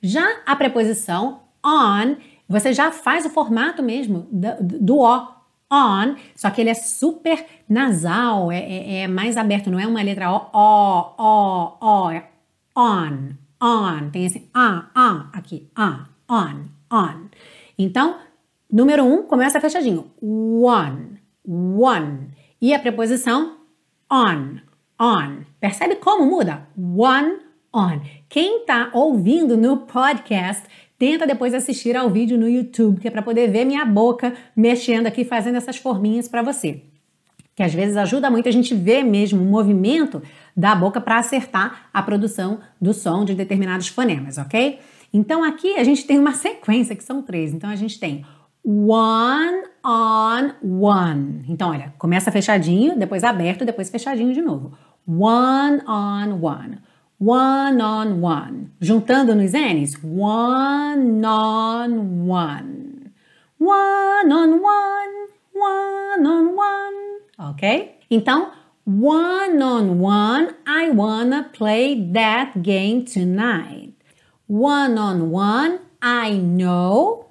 Já 0.00 0.26
a 0.46 0.56
preposição 0.56 1.42
on 1.64 2.16
você 2.48 2.72
já 2.72 2.90
faz 2.90 3.24
o 3.24 3.30
formato 3.30 3.82
mesmo 3.82 4.26
do, 4.30 4.80
do 4.80 4.98
O, 4.98 5.28
on, 5.70 6.16
só 6.34 6.50
que 6.50 6.60
ele 6.60 6.70
é 6.70 6.74
super 6.74 7.46
nasal, 7.68 8.52
é, 8.52 8.58
é, 8.58 9.00
é, 9.00 9.08
mais 9.08 9.36
aberto, 9.38 9.70
não 9.70 9.80
é 9.80 9.86
uma 9.86 10.02
letra 10.02 10.30
O, 10.30 10.50
O, 10.52 11.14
O, 11.18 11.78
O, 11.80 12.10
é 12.10 12.28
on, 12.76 13.30
on, 13.62 14.10
tem 14.10 14.26
esse 14.26 14.50
A, 14.52 14.90
A 14.94 15.30
aqui, 15.32 15.70
A, 15.74 16.08
on, 16.28 16.66
on. 16.90 17.28
Então, 17.78 18.16
número 18.72 19.04
um 19.04 19.22
começa 19.22 19.60
fechadinho, 19.60 20.10
one, 20.20 21.20
one. 21.46 22.30
E 22.60 22.72
a 22.72 22.78
preposição 22.78 23.58
on, 24.10 24.56
on. 24.98 25.42
Percebe 25.60 25.96
como 25.96 26.24
muda? 26.24 26.66
One, 26.76 27.38
on. 27.74 28.00
Quem 28.28 28.60
está 28.60 28.90
ouvindo 28.94 29.56
no 29.56 29.78
podcast 29.78 30.64
tenta 30.98 31.26
depois 31.26 31.52
assistir 31.52 31.96
ao 31.96 32.08
vídeo 32.08 32.38
no 32.38 32.48
YouTube, 32.48 33.00
que 33.00 33.08
é 33.08 33.10
para 33.10 33.22
poder 33.22 33.50
ver 33.50 33.64
minha 33.64 33.84
boca 33.84 34.34
mexendo 34.56 35.06
aqui, 35.06 35.24
fazendo 35.24 35.56
essas 35.56 35.76
forminhas 35.76 36.28
para 36.28 36.42
você. 36.42 36.82
Que 37.54 37.62
às 37.62 37.74
vezes 37.74 37.96
ajuda 37.96 38.30
muito 38.30 38.48
a 38.48 38.52
gente 38.52 38.74
ver 38.74 39.02
mesmo 39.02 39.42
o 39.42 39.44
movimento 39.44 40.22
da 40.56 40.74
boca 40.74 41.00
para 41.00 41.18
acertar 41.18 41.90
a 41.92 42.02
produção 42.02 42.60
do 42.80 42.94
som 42.94 43.24
de 43.24 43.34
determinados 43.34 43.88
fonemas, 43.88 44.38
ok? 44.38 44.78
Então 45.12 45.44
aqui 45.44 45.74
a 45.74 45.84
gente 45.84 46.06
tem 46.06 46.18
uma 46.18 46.32
sequência 46.32 46.96
que 46.96 47.04
são 47.04 47.20
três. 47.20 47.52
Então 47.52 47.68
a 47.68 47.76
gente 47.76 47.98
tem 47.98 48.24
one 48.64 49.64
on 49.84 50.54
one. 50.62 51.44
Então 51.48 51.70
olha, 51.70 51.92
começa 51.98 52.30
fechadinho, 52.30 52.98
depois 52.98 53.24
aberto, 53.24 53.64
depois 53.64 53.90
fechadinho 53.90 54.32
de 54.32 54.42
novo. 54.42 54.72
One 55.06 55.82
on 55.86 56.40
one 56.40 56.78
one 57.22 57.80
on 57.80 58.20
one. 58.20 58.72
Juntando 58.80 59.34
nos 59.36 59.54
N's, 59.54 59.96
one 60.02 61.24
on 61.24 62.26
one. 62.26 63.12
One 63.58 64.32
on 64.32 64.60
one, 64.60 65.28
one 65.52 66.26
on 66.26 66.56
one. 66.56 67.20
Ok? 67.38 68.00
Então, 68.10 68.50
one 68.84 69.62
on 69.62 70.00
one, 70.00 70.54
I 70.66 70.90
wanna 70.90 71.48
play 71.52 71.94
that 72.12 72.60
game 72.60 73.04
tonight. 73.04 73.94
One 74.48 74.98
on 74.98 75.30
one, 75.30 75.78
I 76.02 76.32
know. 76.32 77.26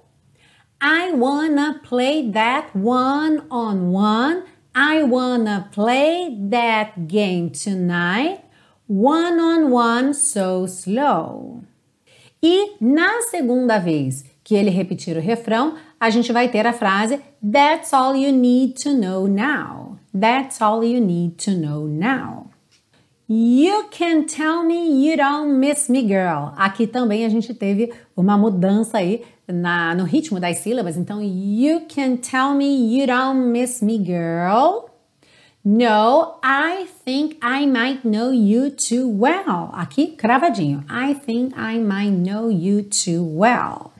I 0.84 1.12
wanna 1.12 1.80
play 1.88 2.28
that 2.32 2.76
one 2.76 3.44
on 3.52 3.92
one. 3.92 4.46
I 4.74 5.04
wanna 5.04 5.70
play 5.72 6.36
that 6.50 7.08
game 7.08 7.52
tonight. 7.52 8.40
One 8.88 9.40
on 9.40 9.70
one 9.70 10.14
so 10.16 10.66
slow. 10.66 11.62
E 12.42 12.78
na 12.82 13.22
segunda 13.30 13.78
vez 13.78 14.26
que 14.44 14.56
ele 14.56 14.72
repetir 14.72 15.16
o 15.16 15.22
refrão, 15.22 15.76
a 16.00 16.10
gente 16.10 16.34
vai 16.34 16.50
ter 16.50 16.66
a 16.66 16.74
frase 16.74 17.22
That's 17.44 17.94
all 17.94 18.16
you 18.16 18.32
need 18.32 18.74
to 18.82 18.96
know 18.96 19.28
now. 19.28 20.00
That's 20.12 20.60
all 20.62 20.84
you 20.84 21.00
need 21.00 21.38
to 21.46 21.52
know 21.52 21.86
now. 21.86 22.51
You 23.34 23.86
can 23.90 24.26
tell 24.26 24.62
me 24.62 25.08
you 25.08 25.16
don't 25.16 25.58
miss 25.58 25.88
me, 25.88 26.02
girl. 26.02 26.52
Aqui 26.58 26.86
também 26.86 27.24
a 27.24 27.30
gente 27.30 27.54
teve 27.54 27.90
uma 28.14 28.38
mudança 28.38 28.98
aí 28.98 29.24
na, 29.48 29.96
no 29.96 30.04
ritmo 30.04 30.38
das 30.38 30.58
sílabas. 30.58 30.98
Então, 30.98 31.24
you 31.24 31.84
can 31.88 32.18
tell 32.18 32.54
me 32.54 32.94
you 32.94 33.08
don't 33.08 33.40
miss 33.54 33.82
me, 33.82 33.98
girl. 33.98 34.90
No, 35.64 36.40
I 36.44 36.88
think 37.06 37.38
I 37.42 37.66
might 37.66 38.06
know 38.06 38.34
you 38.34 38.70
too 38.70 39.08
well. 39.08 39.70
Aqui, 39.76 40.08
cravadinho. 40.08 40.84
I 40.90 41.14
think 41.14 41.54
I 41.56 41.80
might 41.80 42.12
know 42.12 42.52
you 42.52 42.84
too 42.84 43.24
well. 43.24 43.94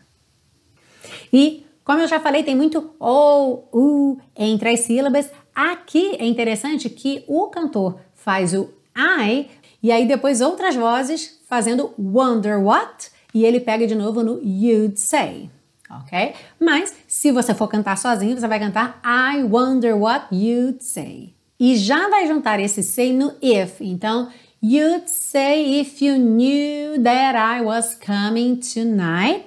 E, 1.32 1.66
como 1.86 2.02
eu 2.02 2.08
já 2.10 2.20
falei, 2.20 2.44
tem 2.44 2.54
muito 2.58 2.92
ou, 3.00 3.70
u 3.72 4.18
entre 4.36 4.72
as 4.72 4.82
sílabas. 4.82 5.32
Aqui 5.56 6.18
é 6.20 6.26
interessante 6.26 6.90
que 6.90 7.24
o 7.30 7.48
cantor 7.48 7.98
faz 8.14 8.54
o 8.54 8.81
I 8.96 9.50
e 9.82 9.92
aí 9.92 10.08
depois 10.08 10.42
outras 10.42 10.76
vozes 10.76 11.40
fazendo 11.48 11.94
wonder 11.98 12.58
what 12.60 13.10
e 13.34 13.46
ele 13.46 13.60
pega 13.60 13.88
de 13.88 13.96
novo 13.96 14.24
no 14.24 14.40
you'd 14.44 15.00
say. 15.00 15.50
Ok? 15.90 16.34
Mas 16.60 16.94
se 17.08 17.32
você 17.32 17.54
for 17.54 17.68
cantar 17.68 17.98
sozinho, 17.98 18.40
você 18.40 18.48
vai 18.48 18.60
cantar 18.60 19.02
I 19.04 19.44
wonder 19.44 19.96
what 19.96 20.28
you'd 20.32 20.84
say 20.84 21.34
e 21.62 21.76
já 21.76 22.10
vai 22.10 22.26
juntar 22.26 22.60
esse 22.60 22.82
say 22.82 23.14
no 23.14 23.34
if. 23.40 23.82
Então, 23.82 24.30
you'd 24.64 25.08
say 25.08 25.80
if 25.80 26.02
you 26.02 26.18
knew 26.18 27.00
that 27.04 27.38
I 27.38 27.64
was 27.64 27.94
coming 27.94 28.56
tonight. 28.56 29.46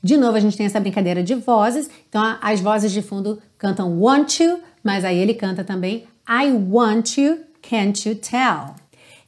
De 0.00 0.16
novo, 0.16 0.36
a 0.36 0.40
gente 0.40 0.56
tem 0.56 0.66
essa 0.66 0.78
brincadeira 0.78 1.24
de 1.24 1.34
vozes. 1.34 1.90
Então, 2.08 2.38
as 2.40 2.60
vozes 2.60 2.92
de 2.92 3.02
fundo 3.02 3.42
cantam 3.58 3.98
want 4.00 4.38
you, 4.38 4.60
mas 4.84 5.04
aí 5.04 5.18
ele 5.18 5.34
canta 5.34 5.64
também 5.64 6.06
I 6.28 6.52
want 6.52 7.18
you, 7.18 7.40
can't 7.68 8.06
you 8.06 8.14
tell? 8.14 8.74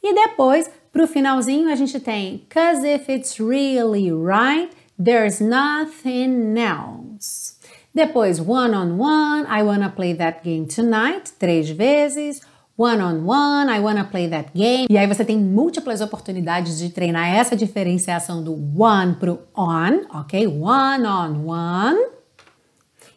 E 0.03 0.15
depois, 0.15 0.71
para 0.93 1.05
o 1.05 1.07
finalzinho, 1.07 1.71
a 1.71 1.75
gente 1.75 1.99
tem 2.01 2.47
Cause 2.49 2.85
if 2.85 3.09
it's 3.09 3.39
really 3.39 4.11
right, 4.13 4.71
there's 4.99 5.41
nothing 5.41 6.59
else. 6.59 7.57
Depois, 7.95 8.39
one 8.41 8.75
on 8.75 8.99
one, 8.99 9.47
I 9.49 9.63
wanna 9.63 9.91
play 9.91 10.15
that 10.15 10.43
game 10.45 10.67
tonight, 10.67 11.33
três 11.39 11.71
vezes. 11.71 12.41
one 12.79 13.03
on 13.03 13.27
one, 13.27 13.69
I 13.69 13.81
wanna 13.81 14.05
play 14.05 14.29
that 14.29 14.51
game. 14.55 14.87
E 14.89 14.97
aí 14.97 15.07
você 15.09 15.25
tem 15.25 15.37
múltiplas 15.37 16.01
oportunidades 16.01 16.79
de 16.79 16.91
treinar 16.91 17.27
essa 17.35 17.57
diferenciação 17.57 18.43
do 18.43 18.55
one 18.81 19.17
pro 19.17 19.41
on, 19.57 20.07
ok? 20.15 20.47
One 20.47 21.05
on 21.05 21.45
one. 21.45 22.18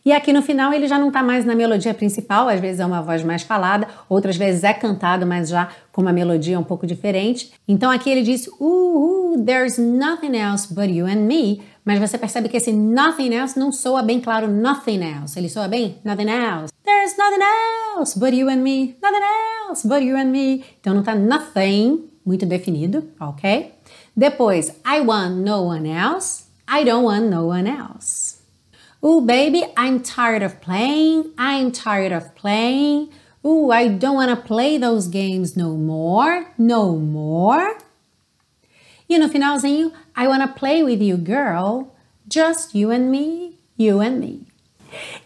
E 0.04 0.12
aqui 0.12 0.34
no 0.34 0.42
final 0.42 0.74
ele 0.74 0.88
já 0.88 0.98
não 0.98 1.10
está 1.10 1.22
mais 1.22 1.46
na 1.46 1.56
melodia 1.56 1.94
principal, 1.94 2.50
às 2.50 2.60
vezes 2.60 2.80
é 2.80 2.86
uma 2.86 3.02
voz 3.02 3.24
mais 3.24 3.44
falada, 3.44 3.88
outras 4.10 4.36
vezes 4.36 4.64
é 4.64 4.74
cantado, 4.74 5.26
mas 5.26 5.50
já 5.50 5.70
com 5.92 6.02
uma 6.02 6.12
melodia 6.12 6.60
um 6.60 6.64
pouco 6.64 6.88
diferente. 6.88 7.52
Então 7.68 7.92
aqui 7.92 8.10
ele 8.10 8.24
diz, 8.24 8.48
uh, 8.48 8.56
uh, 8.60 9.44
there's 9.46 9.78
nothing 9.78 10.36
else 10.36 10.74
but 10.74 10.90
you 10.90 11.06
and 11.06 11.28
me. 11.28 11.62
Mas 11.84 12.00
você 12.00 12.18
percebe 12.18 12.48
que 12.48 12.58
esse 12.58 12.72
nothing 12.72 13.34
else 13.34 13.58
não 13.58 13.72
soa 13.72 14.04
bem 14.04 14.20
claro 14.20 14.48
nothing 14.48 15.02
else. 15.04 15.38
Ele 15.38 15.50
soa 15.50 15.68
bem 15.68 15.98
nothing 16.04 16.30
else. 16.30 16.72
There's 16.84 17.18
nothing 17.18 17.42
else 17.98 18.18
but 18.20 18.34
you 18.34 18.50
and 18.50 18.58
me. 18.58 18.96
Nothing 19.02 19.24
else 19.68 19.88
but 19.88 20.04
you 20.04 20.16
and 20.16 20.26
me. 20.26 20.64
Então 20.80 20.94
não 20.94 21.02
está 21.02 21.16
nothing 21.16 22.08
muito 22.26 22.46
definido, 22.46 23.04
ok? 23.20 23.74
Depois, 24.16 24.70
I 24.86 25.02
want 25.02 25.38
no 25.44 25.64
one 25.64 25.90
else. 25.90 26.46
I 26.68 26.84
don't 26.84 27.06
want 27.06 27.30
no 27.30 27.48
one 27.48 27.68
else. 27.68 28.31
Ooh, 29.04 29.22
baby, 29.22 29.66
I'm 29.76 30.04
tired 30.04 30.44
of 30.44 30.62
playing. 30.62 31.32
I'm 31.38 31.72
tired 31.72 32.12
of 32.12 32.36
playing. 32.36 33.10
Ooh, 33.44 33.72
I 33.72 33.88
don't 33.88 34.16
want 34.16 34.30
to 34.30 34.48
play 34.48 34.78
those 34.78 35.08
games 35.08 35.58
no 35.58 35.72
more. 35.76 36.54
No 36.58 36.96
more. 36.96 37.78
E 39.10 39.18
no 39.18 39.28
finalzinho, 39.28 39.92
I 40.16 40.28
want 40.28 40.44
to 40.44 40.60
play 40.60 40.84
with 40.84 41.02
you, 41.02 41.18
girl. 41.18 41.94
Just 42.28 42.76
you 42.76 42.92
and 42.92 43.12
me, 43.12 43.58
you 43.76 44.00
and 44.00 44.20
me. 44.20 44.51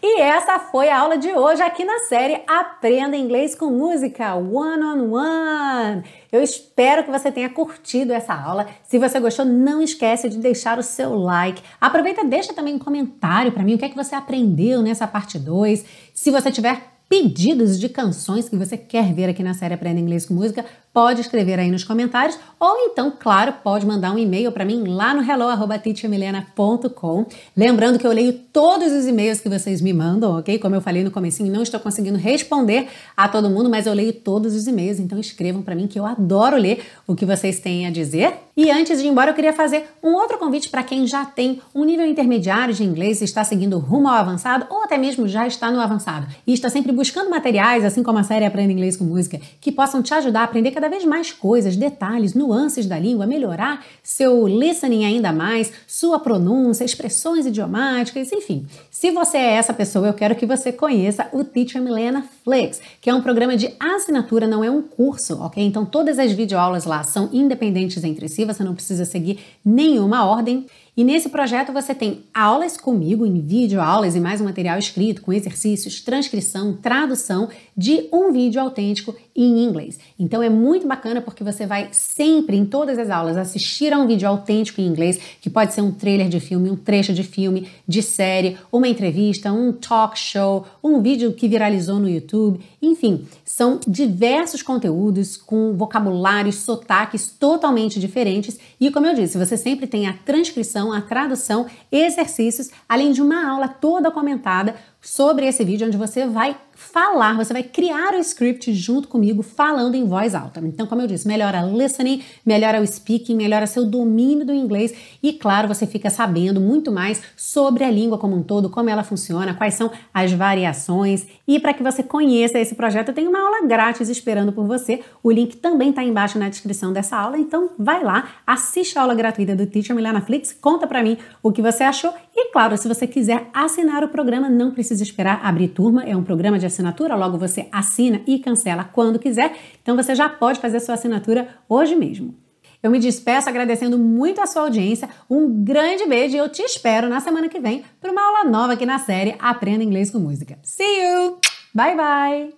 E 0.02 0.20
essa 0.20 0.58
foi 0.58 0.88
a 0.88 0.98
aula 0.98 1.18
de 1.18 1.32
hoje 1.32 1.62
aqui 1.62 1.84
na 1.84 1.98
série 2.00 2.42
Aprenda 2.46 3.16
Inglês 3.16 3.54
com 3.54 3.66
Música 3.66 4.34
One 4.34 4.84
on 4.84 5.12
One. 5.12 6.04
Eu 6.30 6.42
espero 6.42 7.04
que 7.04 7.10
você 7.10 7.32
tenha 7.32 7.48
curtido 7.48 8.12
essa 8.12 8.34
aula. 8.34 8.66
Se 8.84 8.98
você 8.98 9.18
gostou, 9.18 9.44
não 9.44 9.82
esquece 9.82 10.28
de 10.28 10.38
deixar 10.38 10.78
o 10.78 10.82
seu 10.82 11.14
like. 11.14 11.62
Aproveita 11.80 12.22
e 12.22 12.28
deixa 12.28 12.52
também 12.52 12.74
um 12.74 12.78
comentário 12.78 13.52
para 13.52 13.62
mim 13.62 13.74
o 13.74 13.78
que 13.78 13.84
é 13.84 13.88
que 13.88 13.96
você 13.96 14.14
aprendeu 14.14 14.82
nessa 14.82 15.06
parte 15.06 15.38
2. 15.38 15.84
Se 16.14 16.30
você 16.30 16.50
tiver 16.50 16.96
pedidos 17.08 17.78
de 17.78 17.88
canções 17.88 18.48
que 18.48 18.56
você 18.56 18.76
quer 18.76 19.12
ver 19.12 19.28
aqui 19.28 19.42
na 19.42 19.54
série 19.54 19.74
Aprenda 19.74 20.00
Inglês 20.00 20.26
com 20.26 20.34
Música, 20.34 20.64
pode 20.96 21.20
escrever 21.20 21.58
aí 21.58 21.70
nos 21.70 21.84
comentários 21.84 22.38
ou 22.58 22.74
então, 22.86 23.12
claro, 23.20 23.52
pode 23.62 23.84
mandar 23.84 24.12
um 24.12 24.18
e-mail 24.18 24.50
para 24.50 24.64
mim 24.64 24.82
lá 24.86 25.12
no 25.12 25.20
hello@teachermilena.com. 25.20 27.26
Lembrando 27.54 27.98
que 27.98 28.06
eu 28.06 28.12
leio 28.12 28.32
todos 28.32 28.90
os 28.90 29.06
e-mails 29.06 29.38
que 29.38 29.50
vocês 29.50 29.82
me 29.82 29.92
mandam, 29.92 30.38
OK? 30.38 30.58
Como 30.58 30.74
eu 30.74 30.80
falei 30.80 31.04
no 31.04 31.10
comecinho, 31.10 31.52
não 31.52 31.62
estou 31.62 31.78
conseguindo 31.78 32.16
responder 32.16 32.88
a 33.14 33.28
todo 33.28 33.50
mundo, 33.50 33.68
mas 33.68 33.84
eu 33.84 33.92
leio 33.92 34.14
todos 34.14 34.54
os 34.54 34.66
e-mails, 34.66 34.98
então 34.98 35.18
escrevam 35.18 35.60
para 35.60 35.74
mim 35.74 35.86
que 35.86 36.00
eu 36.00 36.06
adoro 36.06 36.56
ler 36.56 36.82
o 37.06 37.14
que 37.14 37.26
vocês 37.26 37.60
têm 37.60 37.86
a 37.86 37.90
dizer. 37.90 38.32
E 38.56 38.70
antes 38.70 38.98
de 38.98 39.04
ir 39.04 39.10
embora, 39.10 39.32
eu 39.32 39.34
queria 39.34 39.52
fazer 39.52 39.84
um 40.02 40.14
outro 40.14 40.38
convite 40.38 40.70
para 40.70 40.82
quem 40.82 41.06
já 41.06 41.26
tem 41.26 41.60
um 41.74 41.84
nível 41.84 42.06
intermediário 42.06 42.72
de 42.72 42.82
inglês 42.82 43.20
e 43.20 43.24
está 43.24 43.44
seguindo 43.44 43.78
rumo 43.78 44.08
ao 44.08 44.14
avançado 44.14 44.64
ou 44.70 44.82
até 44.82 44.96
mesmo 44.96 45.28
já 45.28 45.46
está 45.46 45.70
no 45.70 45.78
avançado 45.78 46.26
e 46.46 46.54
está 46.54 46.70
sempre 46.70 46.90
buscando 46.90 47.28
materiais, 47.28 47.84
assim 47.84 48.02
como 48.02 48.16
a 48.16 48.22
série 48.22 48.46
Aprenda 48.46 48.72
Inglês 48.72 48.96
com 48.96 49.04
Música, 49.04 49.38
que 49.60 49.70
possam 49.70 50.02
te 50.02 50.14
ajudar 50.14 50.40
a 50.40 50.44
aprender 50.44 50.70
cada 50.70 50.85
vez 50.88 51.04
mais 51.04 51.32
coisas, 51.32 51.76
detalhes, 51.76 52.34
nuances 52.34 52.86
da 52.86 52.98
língua, 52.98 53.26
melhorar 53.26 53.84
seu 54.02 54.46
listening 54.46 55.04
ainda 55.04 55.32
mais, 55.32 55.72
sua 55.86 56.18
pronúncia, 56.18 56.84
expressões 56.84 57.46
idiomáticas, 57.46 58.32
enfim. 58.32 58.66
Se 58.90 59.10
você 59.10 59.38
é 59.38 59.54
essa 59.54 59.74
pessoa, 59.74 60.08
eu 60.08 60.14
quero 60.14 60.34
que 60.34 60.46
você 60.46 60.72
conheça 60.72 61.28
o 61.32 61.44
Teacher 61.44 61.82
Milena 61.82 62.24
Flix, 62.44 62.80
que 63.00 63.10
é 63.10 63.14
um 63.14 63.20
programa 63.20 63.56
de 63.56 63.72
assinatura, 63.78 64.46
não 64.46 64.62
é 64.62 64.70
um 64.70 64.82
curso, 64.82 65.40
ok? 65.42 65.64
Então 65.64 65.84
todas 65.84 66.18
as 66.18 66.32
videoaulas 66.32 66.84
lá 66.84 67.02
são 67.02 67.28
independentes 67.32 68.02
entre 68.04 68.28
si, 68.28 68.44
você 68.44 68.62
não 68.62 68.74
precisa 68.74 69.04
seguir 69.04 69.38
nenhuma 69.64 70.24
ordem. 70.24 70.66
E 70.96 71.04
nesse 71.04 71.28
projeto 71.28 71.74
você 71.74 71.94
tem 71.94 72.22
aulas 72.32 72.78
comigo 72.78 73.26
em 73.26 73.38
vídeo, 73.38 73.82
aulas 73.82 74.16
e 74.16 74.20
mais 74.20 74.40
um 74.40 74.44
material 74.44 74.78
escrito 74.78 75.20
com 75.20 75.30
exercícios, 75.30 76.00
transcrição, 76.00 76.72
tradução 76.72 77.50
de 77.76 78.08
um 78.10 78.32
vídeo 78.32 78.58
autêntico 78.58 79.14
em 79.36 79.62
inglês. 79.62 79.98
Então 80.18 80.42
é 80.42 80.48
muito 80.48 80.88
bacana 80.88 81.20
porque 81.20 81.44
você 81.44 81.66
vai 81.66 81.88
sempre 81.92 82.56
em 82.56 82.64
todas 82.64 82.98
as 82.98 83.10
aulas 83.10 83.36
assistir 83.36 83.92
a 83.92 83.98
um 83.98 84.06
vídeo 84.06 84.26
autêntico 84.26 84.80
em 84.80 84.86
inglês, 84.86 85.20
que 85.42 85.50
pode 85.50 85.74
ser 85.74 85.82
um 85.82 85.92
trailer 85.92 86.30
de 86.30 86.40
filme, 86.40 86.70
um 86.70 86.76
trecho 86.76 87.12
de 87.12 87.22
filme, 87.22 87.68
de 87.86 88.02
série, 88.02 88.56
uma 88.72 88.88
entrevista, 88.88 89.52
um 89.52 89.74
talk 89.74 90.18
show, 90.18 90.64
um 90.82 91.02
vídeo 91.02 91.34
que 91.34 91.46
viralizou 91.46 91.98
no 91.98 92.08
YouTube, 92.08 92.58
enfim, 92.80 93.26
são 93.44 93.80
diversos 93.86 94.62
conteúdos 94.62 95.36
com 95.36 95.74
vocabulários, 95.74 96.54
sotaques 96.54 97.28
totalmente 97.28 98.00
diferentes 98.00 98.58
e 98.80 98.90
como 98.90 99.06
eu 99.06 99.14
disse, 99.14 99.36
você 99.36 99.58
sempre 99.58 99.86
tem 99.86 100.06
a 100.06 100.14
transcrição 100.14 100.85
a 100.92 101.00
tradução, 101.00 101.66
exercícios, 101.90 102.70
além 102.88 103.12
de 103.12 103.22
uma 103.22 103.48
aula 103.48 103.68
toda 103.68 104.10
comentada 104.10 104.74
sobre 105.00 105.46
esse 105.46 105.64
vídeo, 105.64 105.86
onde 105.86 105.96
você 105.96 106.26
vai 106.26 106.56
falar, 106.76 107.34
você 107.36 107.54
vai 107.54 107.62
criar 107.62 108.12
o 108.12 108.18
script 108.18 108.72
junto 108.74 109.08
comigo, 109.08 109.42
falando 109.42 109.94
em 109.94 110.06
voz 110.06 110.34
alta. 110.34 110.60
Então, 110.60 110.86
como 110.86 111.00
eu 111.00 111.06
disse, 111.06 111.26
melhora 111.26 111.62
listening, 111.62 112.22
melhora 112.44 112.80
o 112.80 112.86
speaking, 112.86 113.34
melhora 113.34 113.66
seu 113.66 113.86
domínio 113.86 114.44
do 114.44 114.52
inglês 114.52 114.94
e, 115.22 115.32
claro, 115.32 115.66
você 115.66 115.86
fica 115.86 116.10
sabendo 116.10 116.60
muito 116.60 116.92
mais 116.92 117.22
sobre 117.34 117.82
a 117.82 117.90
língua 117.90 118.18
como 118.18 118.36
um 118.36 118.42
todo, 118.42 118.68
como 118.68 118.90
ela 118.90 119.02
funciona, 119.02 119.54
quais 119.54 119.72
são 119.72 119.90
as 120.12 120.32
variações. 120.32 121.26
E 121.48 121.58
para 121.58 121.72
que 121.72 121.82
você 121.82 122.02
conheça 122.02 122.58
esse 122.58 122.74
projeto, 122.74 123.08
eu 123.08 123.14
tenho 123.14 123.30
uma 123.30 123.40
aula 123.40 123.66
grátis 123.66 124.10
esperando 124.10 124.52
por 124.52 124.66
você. 124.66 125.00
O 125.22 125.32
link 125.32 125.56
também 125.56 125.90
está 125.90 126.04
embaixo 126.04 126.38
na 126.38 126.50
descrição 126.50 126.92
dessa 126.92 127.16
aula, 127.16 127.38
então 127.38 127.70
vai 127.78 128.04
lá, 128.04 128.28
assiste 128.46 128.98
a 128.98 129.02
aula 129.02 129.14
gratuita 129.14 129.56
do 129.56 129.66
Teacher 129.66 129.96
Milena 129.96 130.20
Flix, 130.20 130.52
conta 130.52 130.86
para 130.86 131.02
mim 131.02 131.16
o 131.42 131.50
que 131.50 131.62
você 131.62 131.84
achou 131.84 132.12
e, 132.38 132.52
claro, 132.52 132.76
se 132.76 132.86
você 132.86 133.06
quiser 133.06 133.48
assinar 133.54 134.04
o 134.04 134.08
programa, 134.08 134.50
não 134.50 134.70
precisa 134.70 135.02
esperar 135.02 135.40
abrir 135.42 135.68
turma, 135.68 136.04
é 136.04 136.14
um 136.14 136.22
programa 136.22 136.58
de 136.66 136.72
assinatura, 136.72 137.14
logo 137.14 137.38
você 137.38 137.68
assina 137.72 138.20
e 138.26 138.38
cancela 138.38 138.84
quando 138.84 139.18
quiser. 139.18 139.56
Então 139.82 139.96
você 139.96 140.14
já 140.14 140.28
pode 140.28 140.60
fazer 140.60 140.80
sua 140.80 140.94
assinatura 140.94 141.48
hoje 141.68 141.94
mesmo. 141.94 142.34
Eu 142.82 142.90
me 142.90 142.98
despeço 142.98 143.48
agradecendo 143.48 143.98
muito 143.98 144.40
a 144.40 144.46
sua 144.46 144.62
audiência. 144.62 145.08
Um 145.28 145.64
grande 145.64 146.06
beijo 146.06 146.36
e 146.36 146.38
eu 146.38 146.48
te 146.48 146.62
espero 146.62 147.08
na 147.08 147.20
semana 147.20 147.48
que 147.48 147.58
vem 147.58 147.84
para 148.00 148.12
uma 148.12 148.22
aula 148.22 148.44
nova 148.44 148.74
aqui 148.74 148.86
na 148.86 148.98
série 148.98 149.34
Aprenda 149.38 149.82
Inglês 149.82 150.10
com 150.10 150.18
Música. 150.18 150.58
See 150.62 150.84
you! 150.84 151.38
Bye 151.74 151.96
bye! 151.96 152.54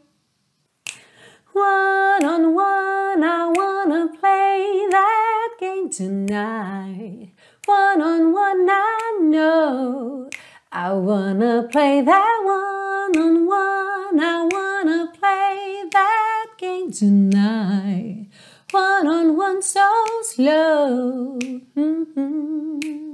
One 1.54 2.24
on 2.24 2.54
one, 2.54 3.24
I 3.24 3.52
wanna 3.56 4.08
play 4.20 4.88
that 4.90 5.56
game 5.58 5.88
tonight. 5.88 7.32
One 7.66 8.02
on 8.02 8.32
one, 8.32 8.66
I 8.70 9.18
know. 9.22 10.28
I 10.70 10.92
wanna 10.92 11.66
play 11.72 12.02
that 12.02 12.40
one 12.44 13.22
on 13.22 13.46
one. 13.46 14.20
I 14.20 14.46
wanna 14.52 15.10
play 15.18 15.84
that 15.90 16.46
game 16.58 16.92
tonight. 16.92 18.26
One 18.70 19.06
on 19.06 19.36
one, 19.38 19.62
so 19.62 19.88
slow. 20.24 21.38
Mm 21.74 22.06
-hmm. 22.14 23.07